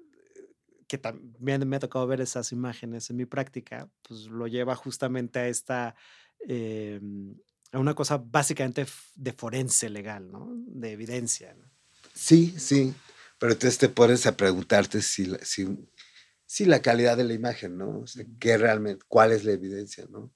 [0.87, 5.39] que también me ha tocado ver esas imágenes en mi práctica, pues lo lleva justamente
[5.39, 5.95] a esta...
[6.39, 7.35] Em,
[7.71, 10.49] a una cosa básicamente de forense legal, ¿no?
[10.65, 11.53] De evidencia.
[11.55, 11.74] ¿no?
[12.15, 12.93] Sí, sí,
[13.37, 15.67] pero entonces te pones a preguntarte si, si,
[16.45, 17.99] si la calidad de la imagen, ¿no?
[17.99, 20.33] O sea, ¿qué realmente, cuál es la evidencia, ¿no?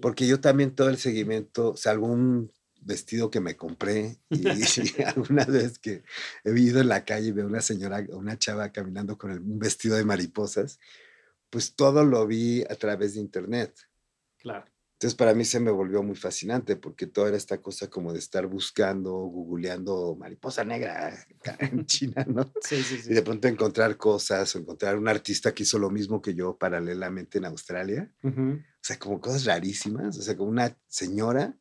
[0.00, 4.44] Porque yo también todo el seguimiento, o sea, algún vestido que me compré y,
[5.06, 6.02] alguna vez que
[6.44, 9.96] he ido en la calle y veo una señora, una chava caminando con un vestido
[9.96, 10.80] de mariposas,
[11.50, 13.74] pues todo lo vi a través de internet.
[14.38, 14.66] Claro.
[14.96, 18.18] Entonces para mí se me volvió muy fascinante porque toda era esta cosa como de
[18.18, 21.14] estar buscando, googleando mariposa negra
[21.58, 22.50] en China, ¿no?
[22.62, 23.10] Sí, sí, sí.
[23.10, 26.56] Y de pronto encontrar cosas o encontrar un artista que hizo lo mismo que yo
[26.56, 28.10] paralelamente en Australia.
[28.22, 30.16] O sea, como cosas rarísimas.
[30.16, 31.54] O sea, como una señora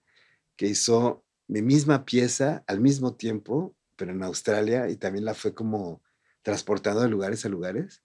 [0.56, 5.54] que hizo mi misma pieza al mismo tiempo, pero en Australia y también la fue
[5.54, 6.02] como
[6.42, 8.02] transportando de lugares a lugares.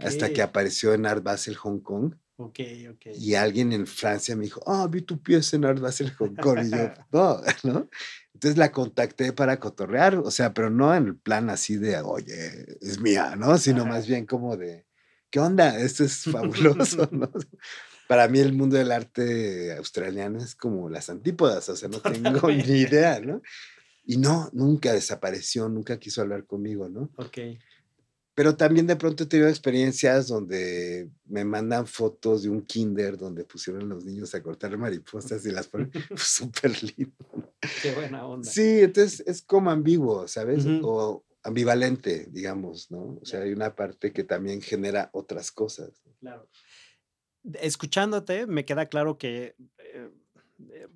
[0.00, 3.06] Hasta que apareció en Art Basel, Hong Kong Ok, ok.
[3.18, 6.60] Y alguien en Francia me dijo, ah, vi tu pieza en Art Basel Hong Kong.
[6.64, 7.90] Y yo, no, ¿no?
[8.32, 12.78] Entonces la contacté para cotorrear, o sea, pero no en el plan así de, oye,
[12.80, 13.58] es mía, ¿no?
[13.58, 14.86] Sino más bien como de,
[15.30, 15.76] ¿qué onda?
[15.80, 17.28] Esto es fabuloso, ¿no?
[18.06, 22.48] Para mí el mundo del arte australiano es como las antípodas, o sea, no tengo
[22.48, 23.42] ni idea, ¿no?
[24.04, 27.10] Y no, nunca desapareció, nunca quiso hablar conmigo, ¿no?
[27.16, 27.38] Ok.
[28.38, 33.42] Pero también de pronto he tenido experiencias donde me mandan fotos de un kinder donde
[33.42, 37.16] pusieron a los niños a cortar mariposas y las ponen súper lindo.
[37.82, 38.48] Qué buena onda.
[38.48, 40.64] Sí, entonces es como ambiguo, ¿sabes?
[40.84, 43.18] O ambivalente, digamos, ¿no?
[43.20, 46.00] O sea, hay una parte que también genera otras cosas.
[46.20, 46.48] Claro.
[47.54, 50.10] Escuchándote, me queda claro que eh,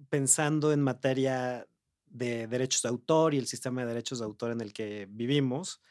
[0.09, 1.67] pensando en materia
[2.07, 5.83] de derechos de autor y el sistema de derechos de autor en el que vivimos,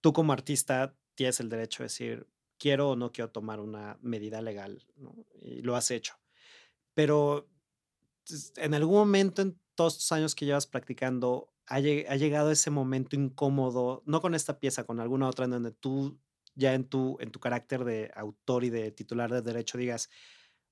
[0.00, 2.26] tú como artista tienes el derecho de decir,
[2.58, 4.86] quiero o no quiero tomar una medida legal,
[5.42, 6.14] y lo has hecho.
[6.94, 7.48] Pero
[8.56, 14.02] en algún momento en todos estos años que llevas practicando, ha, llegado ese momento incómodo,
[14.04, 16.18] no con esta pieza, con alguna otra, en donde tú
[16.54, 20.10] ya en tu, en tu carácter de autor y de titular de derecho digas,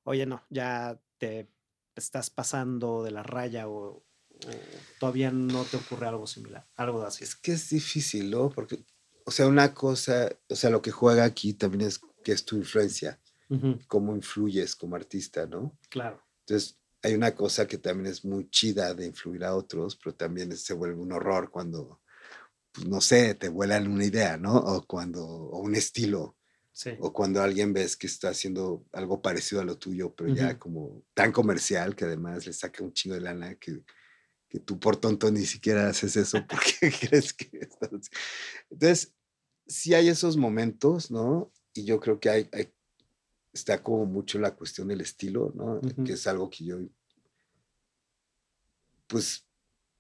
[0.02, 1.50] oye, no, ya te
[1.94, 4.04] estás pasando de la raya o, o
[5.00, 7.24] todavía no te ocurre algo similar, algo así.
[7.24, 8.50] Es que es difícil, ¿no?
[8.50, 8.84] Porque
[9.28, 12.56] o sea, una cosa, o sea, lo que juega aquí también es que es tu
[12.56, 13.20] influencia,
[13.50, 15.78] Ujú, cómo influyes como artista, ¿no?
[15.90, 16.22] Claro.
[16.46, 20.56] Entonces, hay una cosa que también es muy chida de influir a otros, pero también
[20.56, 22.00] se vuelve un horror cuando,
[22.72, 24.56] pues, no sé, te vuelan una idea, ¿no?
[24.56, 26.36] O cuando, o un estilo,
[26.72, 26.92] Sí.
[27.00, 30.58] o cuando alguien ves que está haciendo algo parecido a lo tuyo, pero ya Ujú.
[30.58, 33.84] como tan comercial que además le saca un chingo de lana que,
[34.48, 38.10] que tú por tonto ni siquiera haces eso porque crees que estás...
[38.70, 39.14] Entonces,
[39.68, 41.52] sí hay esos momentos, ¿no?
[41.74, 42.72] Y yo creo que hay, hay-
[43.52, 45.80] está como mucho la cuestión del estilo, ¿no?
[46.04, 46.78] Que es algo que yo,
[49.06, 49.46] pues,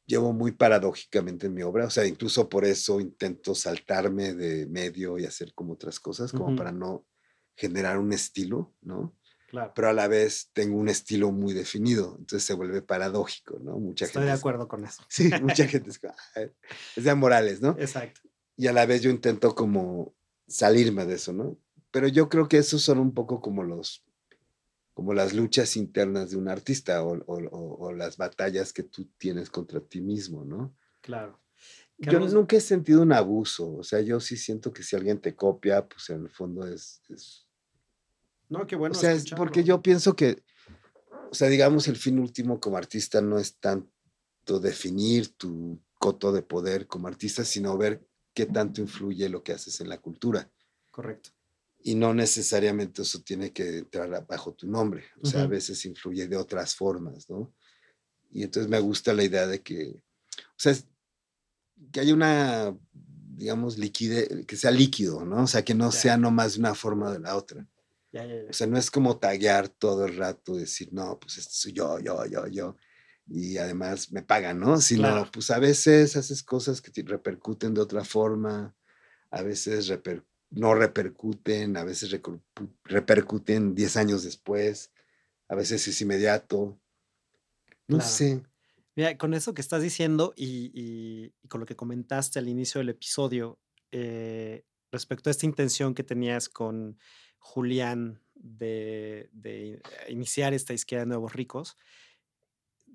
[0.06, 1.86] llevo muy paradójicamente en mi obra.
[1.86, 6.56] O sea, incluso por eso intento saltarme de medio y hacer como otras cosas, como
[6.56, 7.06] para no
[7.56, 9.14] generar un estilo, ¿no?
[9.48, 9.72] Claro.
[9.74, 13.78] Pero a la vez tengo un estilo muy definido, entonces se vuelve paradójico, ¿no?
[13.78, 15.02] Mucha Estoy gente de es- acuerdo con eso.
[15.08, 16.14] Sí, mucha gente es, "Ah,
[16.96, 17.70] es de Morales, ¿no?
[17.78, 18.20] Exacto.
[18.58, 20.14] Y a la vez yo intento como
[20.46, 21.56] salirme de eso, ¿no?
[21.90, 24.04] Pero yo creo que esos son un poco como los,
[24.94, 29.06] como las luchas internas de un artista o, o- o- o las batallas que tú
[29.16, 30.74] tienes contra ti mismo, ¿no?
[31.00, 31.40] Claro.
[31.98, 35.20] Yo Carlos- nunca he sentido un abuso, o sea, yo sí siento que si alguien
[35.20, 37.48] te copia, pues en el fondo es, es
[38.48, 38.92] No, qué bueno.
[38.96, 40.42] o sea, es porque yo pienso que,
[41.30, 43.90] o sea, digamos, el fin último como artista no es tanto
[44.60, 48.04] definir tu coto de poder como artista, sino ver
[48.38, 50.48] qué tanto influye lo que haces en la cultura.
[50.92, 51.30] Correcto.
[51.82, 55.02] Y no necesariamente eso tiene que entrar a- bajo tu nombre.
[55.20, 55.50] O sea, a Ujú.
[55.54, 57.52] veces influye de otras formas, ¿no?
[58.30, 59.88] Y entonces me gusta la idea de que,
[60.38, 60.72] o sea,
[61.90, 62.76] que haya una,
[63.34, 65.42] digamos, liquide, que sea líquido, ¿no?
[65.42, 65.98] O sea, que no Ya.
[66.00, 67.66] sea nomás de una forma o de la otra.
[68.12, 68.36] Ya, ya.
[68.48, 71.98] O sea, no es como taguear todo el rato, decir, no, pues esto soy yo,
[71.98, 72.76] yo, yo, yo.
[73.30, 74.80] Y además me pagan, ¿no?
[74.80, 75.30] Sino, Claro.
[75.32, 78.74] pues a veces haces cosas que te repercuten de otra forma,
[79.30, 82.10] a veces reper- no repercuten, a veces
[82.84, 84.92] repercuten 10 años después,
[85.48, 86.80] a veces es inmediato.
[87.86, 88.10] No Claro.
[88.10, 88.42] sé.
[88.96, 92.78] Mira, con eso que estás diciendo y, y- y con lo que comentaste al inicio
[92.80, 93.60] del episodio,
[93.92, 96.98] eh, respecto a esta intención que tenías con
[97.38, 101.76] Julián de, de iniciar esta izquierda de nuevos ricos,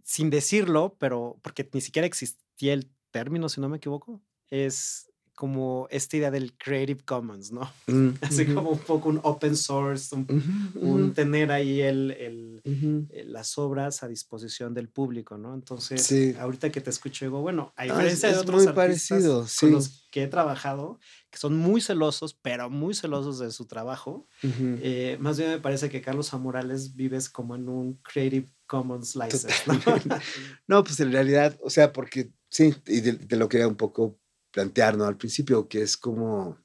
[0.04, 5.88] sin decirlo, pero porque ni siquiera existía el término, si no me equivoco, es como
[5.90, 7.70] esta idea del Creative Commons, ¿no?
[7.88, 11.82] Mm, Así ujú, como un poco un open source, un, ujú, un ujú, tener ahí
[11.82, 12.62] el, el,
[13.10, 15.54] eh, las obras a disposición del público, ¿no?
[15.54, 16.36] Entonces, Sí.
[16.40, 19.40] ahorita que te escucho, digo, bueno, a Ah, es- diferencia de otros muy artistas parecido,
[19.40, 19.70] con sí.
[19.72, 21.00] los que he trabajado,
[21.32, 25.90] que son muy celosos, pero muy celosos de su trabajo, eh, más bien me parece
[25.90, 26.38] que Carlos A.
[26.38, 29.74] Morales vives como en un Creative Commons license, ¿no?
[30.68, 33.76] No, pues en realidad, o sea, porque sí, y de, de lo que era un
[33.76, 34.20] poco
[34.54, 35.06] plantear, ¿no?
[35.06, 36.58] Al principio, que es como,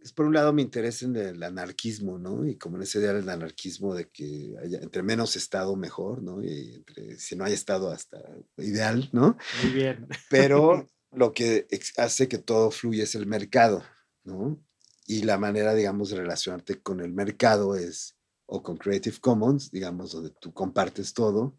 [0.00, 2.46] es por un lado mi interés en el anarquismo, ¿no?
[2.46, 6.42] Y como en ese idea del anarquismo de que haya, entre menos Estado mejor, ¿no?
[6.42, 8.18] Y entre, si no hay Estado hasta
[8.56, 9.36] ideal, ¿no?
[9.62, 10.06] muy bien.
[10.30, 11.66] Pero lo que
[11.98, 13.82] hace que todo fluya es el mercado,
[14.24, 14.64] ¿no?
[15.04, 18.16] Y la manera, digamos, de relacionarte con el mercado es
[18.46, 21.56] o con Creative Commons, digamos, donde tú compartes todo,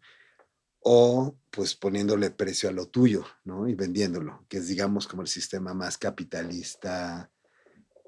[0.86, 3.66] o pues poniéndole precio a lo tuyo, ¿no?
[3.68, 7.30] Y vendiéndolo, que es, digamos, como el sistema más capitalista,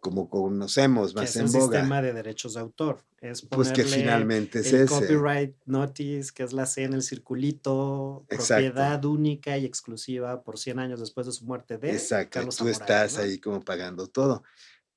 [0.01, 1.79] como conocemos, que más es en boga.
[1.79, 2.99] sistema de derechos de autor.
[3.21, 4.95] Es Pues que finalmente es el ese.
[4.95, 8.65] copyright notice, que es la C en el circulito, Exacto.
[8.67, 12.65] propiedad única y exclusiva por 100 años después de su muerte de Exacto, Carlos tú
[12.65, 13.23] Zamorano, estás ¿no?
[13.25, 14.43] ahí como pagando todo.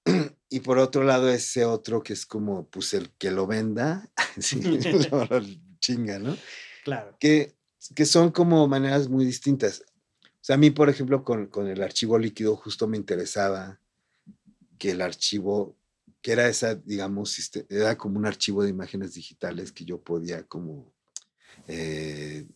[0.52, 4.10] Y por otro lado, ese otro que es como, pues el que lo venda,
[4.40, 4.60] sí,
[5.12, 5.46] lo, lo
[5.80, 6.36] chinga, ¿no?
[6.84, 7.16] Claro.
[7.20, 7.56] Que,
[7.96, 9.84] que son como maneras muy distintas.
[10.26, 13.80] O sea, a mí, por ejemplo, con, con el archivo líquido justo me interesaba
[14.78, 15.78] que el archivo,
[16.22, 20.44] que era esa, digamos, siste- era como un archivo de imágenes digitales que yo podía
[20.48, 20.94] como
[21.68, 22.48] eh,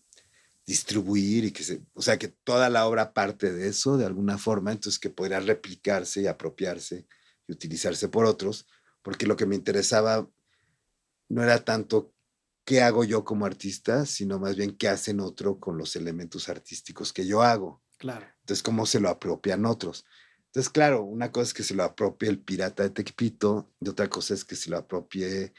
[0.66, 4.38] distribuir y que se, o sea, que toda la obra parte de eso de alguna
[4.38, 7.08] forma, entonces que podría replicarse y apropiarse
[7.48, 8.68] y utilizarse por otros,
[9.04, 10.30] porque lo que me interesaba
[11.30, 12.14] no era tanto
[12.66, 17.14] qué hago yo como artista, sino más bien qué hacen otro con los elementos artísticos
[17.14, 17.82] que yo hago.
[17.98, 18.26] Claro.
[18.42, 20.06] Entonces, cómo se lo apropian otros.
[20.48, 24.08] Entonces, claro, una cosa es que se lo apropie el pirata de Tecpito y otra
[24.08, 25.54] cosa es que se lo apropie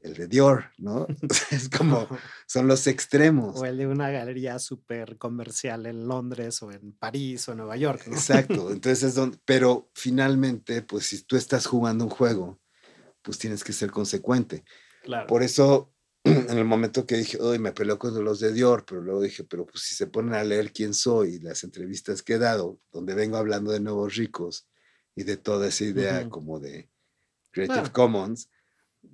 [0.00, 1.06] el de Dior, ¿no?
[1.50, 2.08] Es como,
[2.46, 3.60] son los extremos.
[3.60, 8.06] O el de una galería súper comercial en Londres o en París o Nueva York.
[8.06, 8.16] ¿no?
[8.16, 8.70] Exacto.
[8.72, 12.60] Entonces es donde, pero finalmente, pues si tú estás jugando un juego,
[13.22, 14.64] pues tienes que ser consecuente.
[15.02, 15.26] Claro.
[15.26, 15.92] Por eso
[16.24, 19.44] en el momento que dije, hoy me peleó con los de Dior, pero luego dije,
[19.44, 22.78] pero pues si se ponen a leer quién soy y las entrevistas que he dado,
[22.92, 24.68] donde vengo hablando de nuevos ricos
[25.14, 26.90] y de toda esa idea como de
[27.50, 28.50] Creative Commons,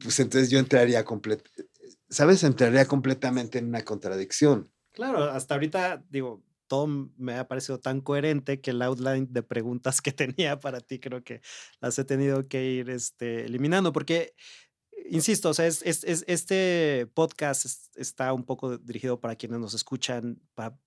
[0.00, 1.70] pues entonces yo entraría completamente,
[2.08, 2.42] ¿sabes?
[2.42, 4.70] Entraría completamente en una contradicción.
[4.92, 6.86] Claro, hasta ahorita, digo, todo
[7.16, 11.22] me ha parecido tan coherente que el outline de preguntas que tenía para ti creo
[11.22, 11.40] que
[11.80, 14.34] las he tenido que ir este, eliminando, porque
[15.10, 20.78] insisto, o sea, es, este podcast está un poco dirigido para quienes nos escuchan, para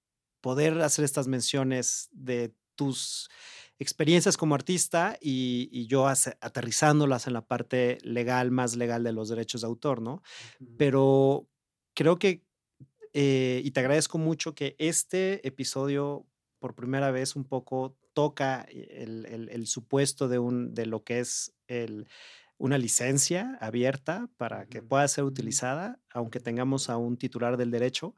[0.41, 3.29] poder hacer estas menciones de tus
[3.77, 9.61] experiencias como artista y, yo aterrizándolas en la parte legal, más legal de los derechos
[9.61, 10.21] de autor, ¿no?
[10.77, 11.47] Pero
[11.93, 12.45] creo que,
[13.13, 16.25] eh, y te agradezco mucho que este episodio
[16.59, 22.07] por primera vez un poco toca el, supuesto de, un, de lo que es el
[22.59, 28.15] una licencia abierta para que pueda ser utilizada, aunque tengamos a un titular del derecho,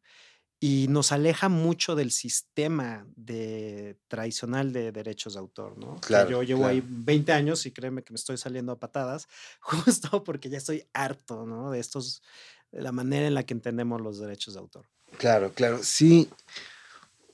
[0.59, 5.95] y nos aleja mucho del sistema de, tradicional de derechos de autor, ¿no?
[6.01, 9.27] Claro, yo llevo ahí 20 años y créeme que me estoy saliendo a patadas,
[9.61, 11.71] justo porque ya estoy harto, ¿no?
[11.71, 12.21] De estos,
[12.71, 14.87] de la manera en la que entendemos los derechos de autor.
[15.17, 16.29] Claro, claro, sí.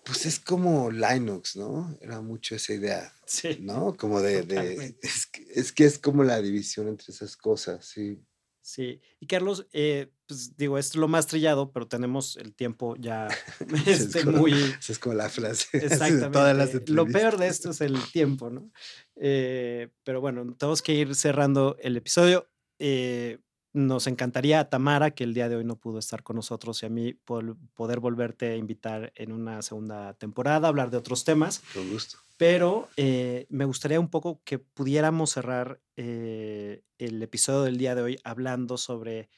[0.08, 1.98] Pues es como Linux, ¿no?
[2.02, 3.96] Era mucho esa idea, sí, ¿no?
[3.98, 8.18] Como de, es, que, es, como la división entre esas cosas, sí.
[8.62, 13.28] Sí, y Carlos, eh, pues digo, es lo más trillado, pero tenemos el tiempo ya
[13.86, 14.54] este, muy...
[14.90, 15.78] es como la frase.
[15.78, 16.30] Exactamente.
[16.30, 18.72] todas las lo peor de esto es el tiempo, ¿no?
[19.16, 22.50] Eh, pero bueno, tenemos que ir cerrando el episodio.
[22.80, 23.40] Eh,
[23.74, 26.86] nos encantaría a Tamara, que el día de hoy no pudo estar con nosotros, y
[26.86, 31.62] a mí poder volverte a invitar en una segunda temporada, hablar de otros temas.
[31.74, 32.18] Con gusto.
[32.38, 38.04] Pero eh, me gustaría un poco que pudiéramos cerrar eh, el episodio del día de
[38.04, 39.30] hoy hablando sobre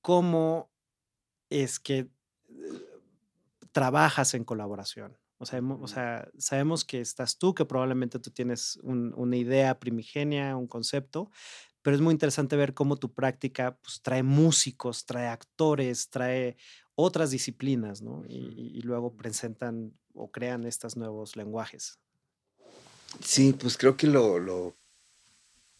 [0.00, 0.70] cómo
[1.50, 2.10] es que eh,
[3.72, 5.18] trabajas en colaboración.
[5.38, 10.56] O sea, o sea, sabemos que estás tú, que probablemente tú tienes una idea primigenia,
[10.56, 11.30] un concepto,
[11.82, 16.56] pero es muy interesante ver cómo tu práctica pues, trae músicos, trae actores, trae
[16.94, 18.24] otras disciplinas, ¿no?
[18.28, 21.98] Y, luego presentan o crean estos nuevos lenguajes.
[23.22, 24.76] Sí, pues creo que lo,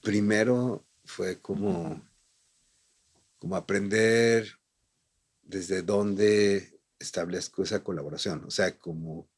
[0.01, 2.01] primero fue como,
[3.39, 4.59] como aprender
[5.43, 8.45] desde dónde establezco esa colaboración.
[8.45, 9.29] O sea, como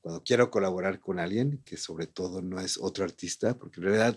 [0.00, 4.16] cuando quiero colaborar con alguien, que sobre todo no es otro artista, porque en realidad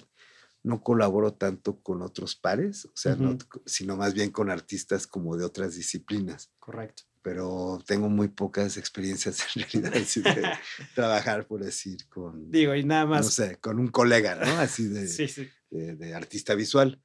[0.64, 3.18] no colaboro tanto con otros pares, o sea,
[3.66, 6.52] sino más bien con artistas como de otras disciplinas.
[6.58, 7.04] Correcto.
[7.22, 10.44] Pero tengo muy pocas experiencias en realidad de
[10.96, 12.50] trabajar, por decir, con...
[12.50, 13.26] Digo, y nada más...
[13.26, 14.60] No sé, con un colega, ¿no?
[14.60, 17.02] Así de, de, artista visual.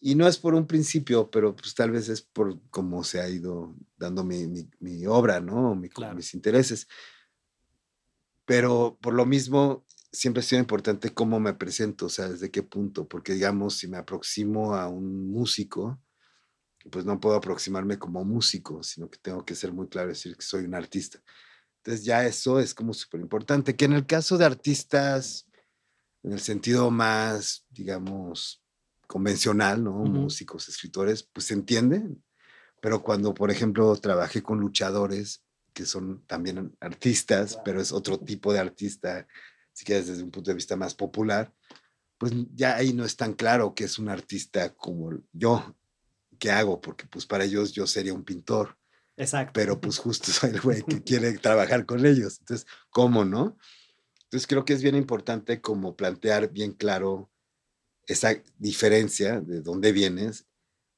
[0.00, 3.28] Y no es por un principio, pero pues tal vez es por cómo se ha
[3.28, 4.46] ido dando mi,
[4.80, 5.74] mi, obra, ¿no?
[5.74, 6.88] Mi, Mis intereses.
[8.44, 12.62] Pero por lo mismo, siempre ha sido importante cómo me presento, o sea, desde qué
[12.62, 16.00] punto, porque digamos, si me aproximo a un músico,
[16.90, 20.44] pues no puedo aproximarme como músico, sino que tengo que ser muy claro decir que
[20.44, 21.20] soy un artista.
[21.78, 25.46] Entonces ya eso es como súper importante, que en el caso de artistas,
[26.22, 28.62] en el sentido más, digamos,
[29.06, 29.92] convencional, ¿no?
[30.04, 32.22] Músicos, escritores, pues se entienden,
[32.80, 35.42] pero cuando, por ejemplo, trabajé con luchadores,
[35.72, 39.26] que son también artistas, pero es otro tipo de artista
[39.74, 41.52] si quieres desde un punto de vista más popular,
[42.16, 45.76] pues ya ahí no es tan claro que es un artista como yo,
[46.38, 48.78] que hago, porque pues para ellos yo sería un pintor.
[49.16, 49.52] Exacto.
[49.52, 52.38] Pero pues justo soy el güey que quiere trabajar con ellos.
[52.40, 53.58] Entonces, ¿cómo no?
[54.24, 57.30] Entonces creo que es bien importante como plantear bien claro
[58.06, 60.46] esa diferencia de dónde vienes,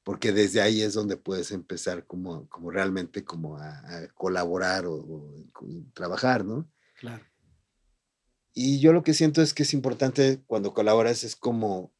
[0.02, 5.46] porque desde ahí es donde puedes empezar como, como realmente como a, colaborar o, o,
[5.94, 6.70] trabajar, ¿no?
[6.98, 7.24] Claro.
[8.58, 11.92] Y yo lo que siento es que es importante cuando colaboras es como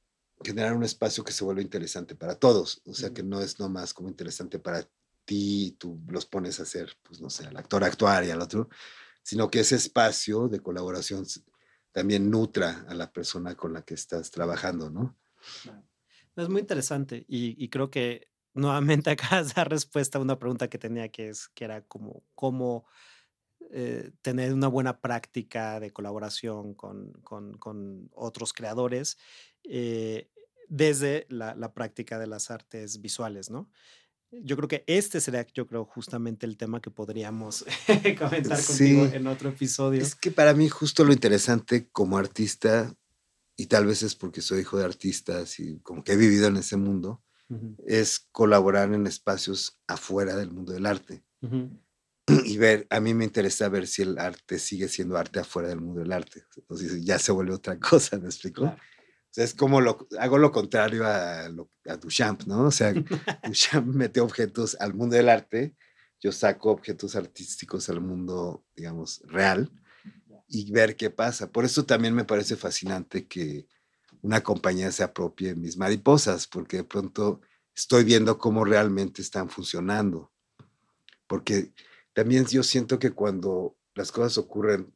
[0.43, 2.81] generar un espacio que se vuelva interesante para todos.
[2.87, 4.89] O sea, que no es nomás como interesante para
[5.27, 8.71] ti, tú los pones a hacer, pues no sé, al actor actuar y al otro,
[9.23, 11.27] sino que ese espacio de colaboración
[11.93, 15.15] también nutra a la persona con la que estás trabajando, ¿no?
[16.37, 20.69] Es muy interesante y, y creo que nuevamente acabas de dar respuesta a una pregunta
[20.69, 22.87] que tenía que es que era como cómo
[23.73, 29.19] eh, tener una buena práctica de colaboración con, con, otros creadores
[29.65, 30.31] eh,
[30.69, 33.69] desde la, práctica de las artes visuales, ¿no?
[34.31, 37.65] Yo creo que este sería, yo creo, justamente el tema que podríamos
[38.19, 40.03] comentar contigo en otro episodio.
[40.03, 42.95] Es que para mí justo lo interesante como artista,
[43.57, 46.57] y tal vez es porque soy hijo de artistas y como que he vivido en
[46.57, 47.23] ese mundo,
[47.87, 51.25] es colaborar en espacios afuera del mundo del arte.
[52.27, 55.81] Y ver, a mí me interesa ver si el arte sigue siendo arte afuera del
[55.81, 56.45] mundo del arte.
[56.77, 58.65] Si ya se vuelve otra cosa, ¿me explico?
[58.65, 58.77] O
[59.31, 62.67] sea, es como lo, hago lo contrario a, a Duchamp, ¿no?
[62.67, 62.93] O sea,
[63.45, 65.77] Duchamp mete objetos al mundo del arte,
[66.21, 69.71] yo saco objetos artísticos al mundo, digamos, real
[70.49, 71.51] y ver qué pasa.
[71.51, 73.67] Por eso también me parece fascinante que
[74.23, 77.41] una compañía se apropie mis mariposas, porque de pronto
[77.75, 80.33] estoy viendo cómo realmente están funcionando.
[81.27, 81.73] Porque
[82.17, 84.91] también yo siento que cuando las cosas ocurren,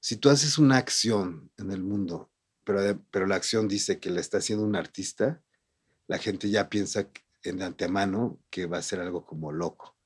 [0.00, 2.32] si tú haces una acción en el mundo,
[2.64, 5.42] pero, pero la acción dice que la está haciendo un artista,
[6.06, 7.10] la gente ya piensa
[7.42, 9.98] en antemano que va a ser algo como loco,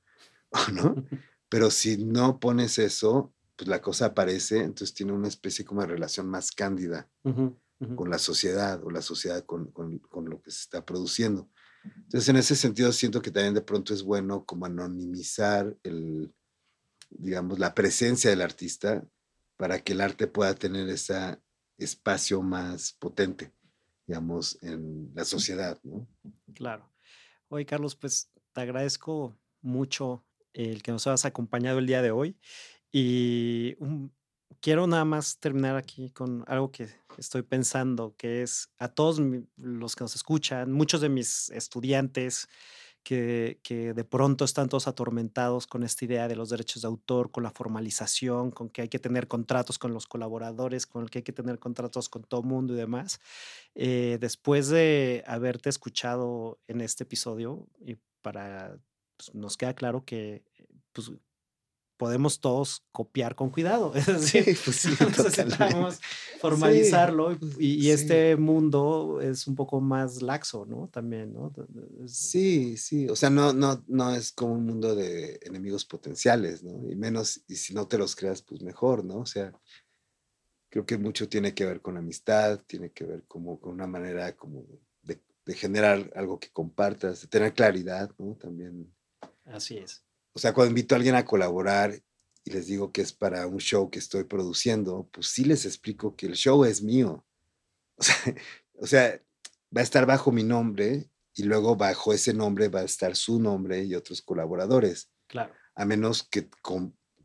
[0.73, 0.93] ¿no?
[1.47, 5.87] Pero si no pones eso, pues la cosa aparece, entonces tiene una especie como de
[5.87, 7.09] relación más cándida
[7.95, 11.49] con la sociedad o la sociedad con, con, con, lo que se está produciendo.
[11.83, 16.33] Entonces, en ese sentido, siento que también de pronto es bueno como anonimizar el,
[17.09, 19.05] digamos, la presencia del artista
[19.57, 21.37] para que el arte pueda tener ese
[21.77, 23.53] espacio más potente,
[24.07, 25.79] digamos, en la sociedad.
[26.53, 26.91] Claro.
[27.49, 32.37] Oye, Carlos, pues te agradezco mucho el que nos hayas acompañado el día de hoy
[32.91, 33.75] y
[34.61, 36.87] quiero nada más terminar aquí con algo que
[37.17, 39.21] estoy pensando, que es a todos
[39.57, 42.47] los que nos escuchan, muchos de mis estudiantes
[43.03, 47.31] que, que, de pronto están todos atormentados con esta idea de los derechos de autor,
[47.31, 51.19] con la formalización, con que hay que tener contratos con los colaboradores, con el que
[51.19, 53.19] hay que tener contratos con todo mundo y demás.
[53.75, 58.77] Eh, después de haberte escuchado en este episodio, y para,
[59.17, 60.43] pues, nos queda claro que
[60.91, 61.11] pues,
[61.99, 63.93] podemos todos copiar con cuidado.
[63.95, 65.99] Es decir, pues necesitamos
[66.39, 70.87] formalizarlo y, este mundo es un poco más laxo, ¿no?
[70.87, 71.53] También, ¿no?
[72.07, 76.89] Sí, sí, o sea, no, no, no es como un mundo de enemigos potenciales, ¿no?
[76.89, 79.17] Y menos, y si no te los creas, pues mejor, ¿no?
[79.19, 79.51] O sea,
[80.69, 84.33] creo que mucho tiene que ver con amistad, tiene que ver como con una manera
[84.37, 84.63] como
[85.01, 88.35] de, de generar algo que compartas, de tener claridad, ¿no?
[88.35, 88.89] También.
[89.43, 91.93] Así es o sea, cuando invito a alguien a colaborar
[92.43, 96.15] y les digo que es para un show que estoy produciendo, pues sí les explico
[96.15, 97.25] que el show es mío.
[98.75, 99.21] O sea,
[99.75, 103.39] va a estar bajo mi nombre y luego bajo ese nombre va a estar su
[103.39, 105.11] nombre y otros colaboradores.
[105.27, 105.53] Claro.
[105.75, 106.49] A menos que,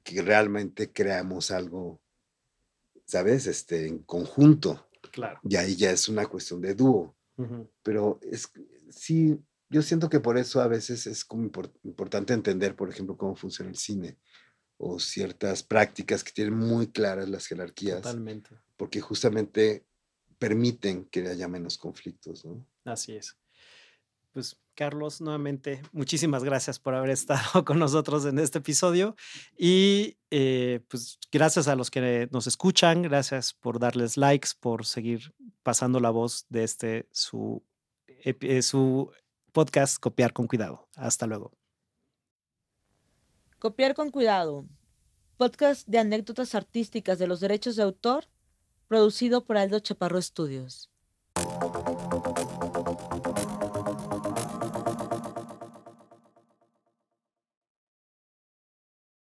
[0.02, 2.00] que realmente creamos algo,
[3.06, 3.46] ¿sabes?
[3.46, 4.88] Este, en conjunto.
[5.12, 5.40] Claro.
[5.44, 7.16] Y ahí ya es una cuestión de dúo.
[7.82, 8.48] Pero es,
[8.90, 9.36] sí,
[9.74, 11.50] yo siento que por eso a veces es como
[11.82, 14.16] importante entender, por ejemplo, cómo funciona el cine
[14.76, 18.02] o ciertas prácticas que tienen muy claras las jerarquías.
[18.02, 18.50] Totalmente.
[18.76, 19.84] Porque justamente
[20.38, 22.64] permiten que haya menos conflictos, ¿no?
[22.84, 23.36] Así es.
[24.30, 29.16] Pues Carlos, nuevamente, muchísimas gracias por haber estado con nosotros en este episodio
[29.58, 35.34] y eh, pues gracias a los que nos escuchan, gracias por darles likes, por seguir
[35.64, 37.64] pasando la voz de este su,
[38.62, 39.10] su
[39.54, 40.88] podcast Copiar con Cuidado.
[40.96, 41.52] Hasta luego.
[43.60, 44.66] Copiar con Cuidado.
[45.36, 48.24] Podcast de anécdotas artísticas de los derechos de autor,
[48.88, 50.90] producido por Aldo Chaparro Estudios.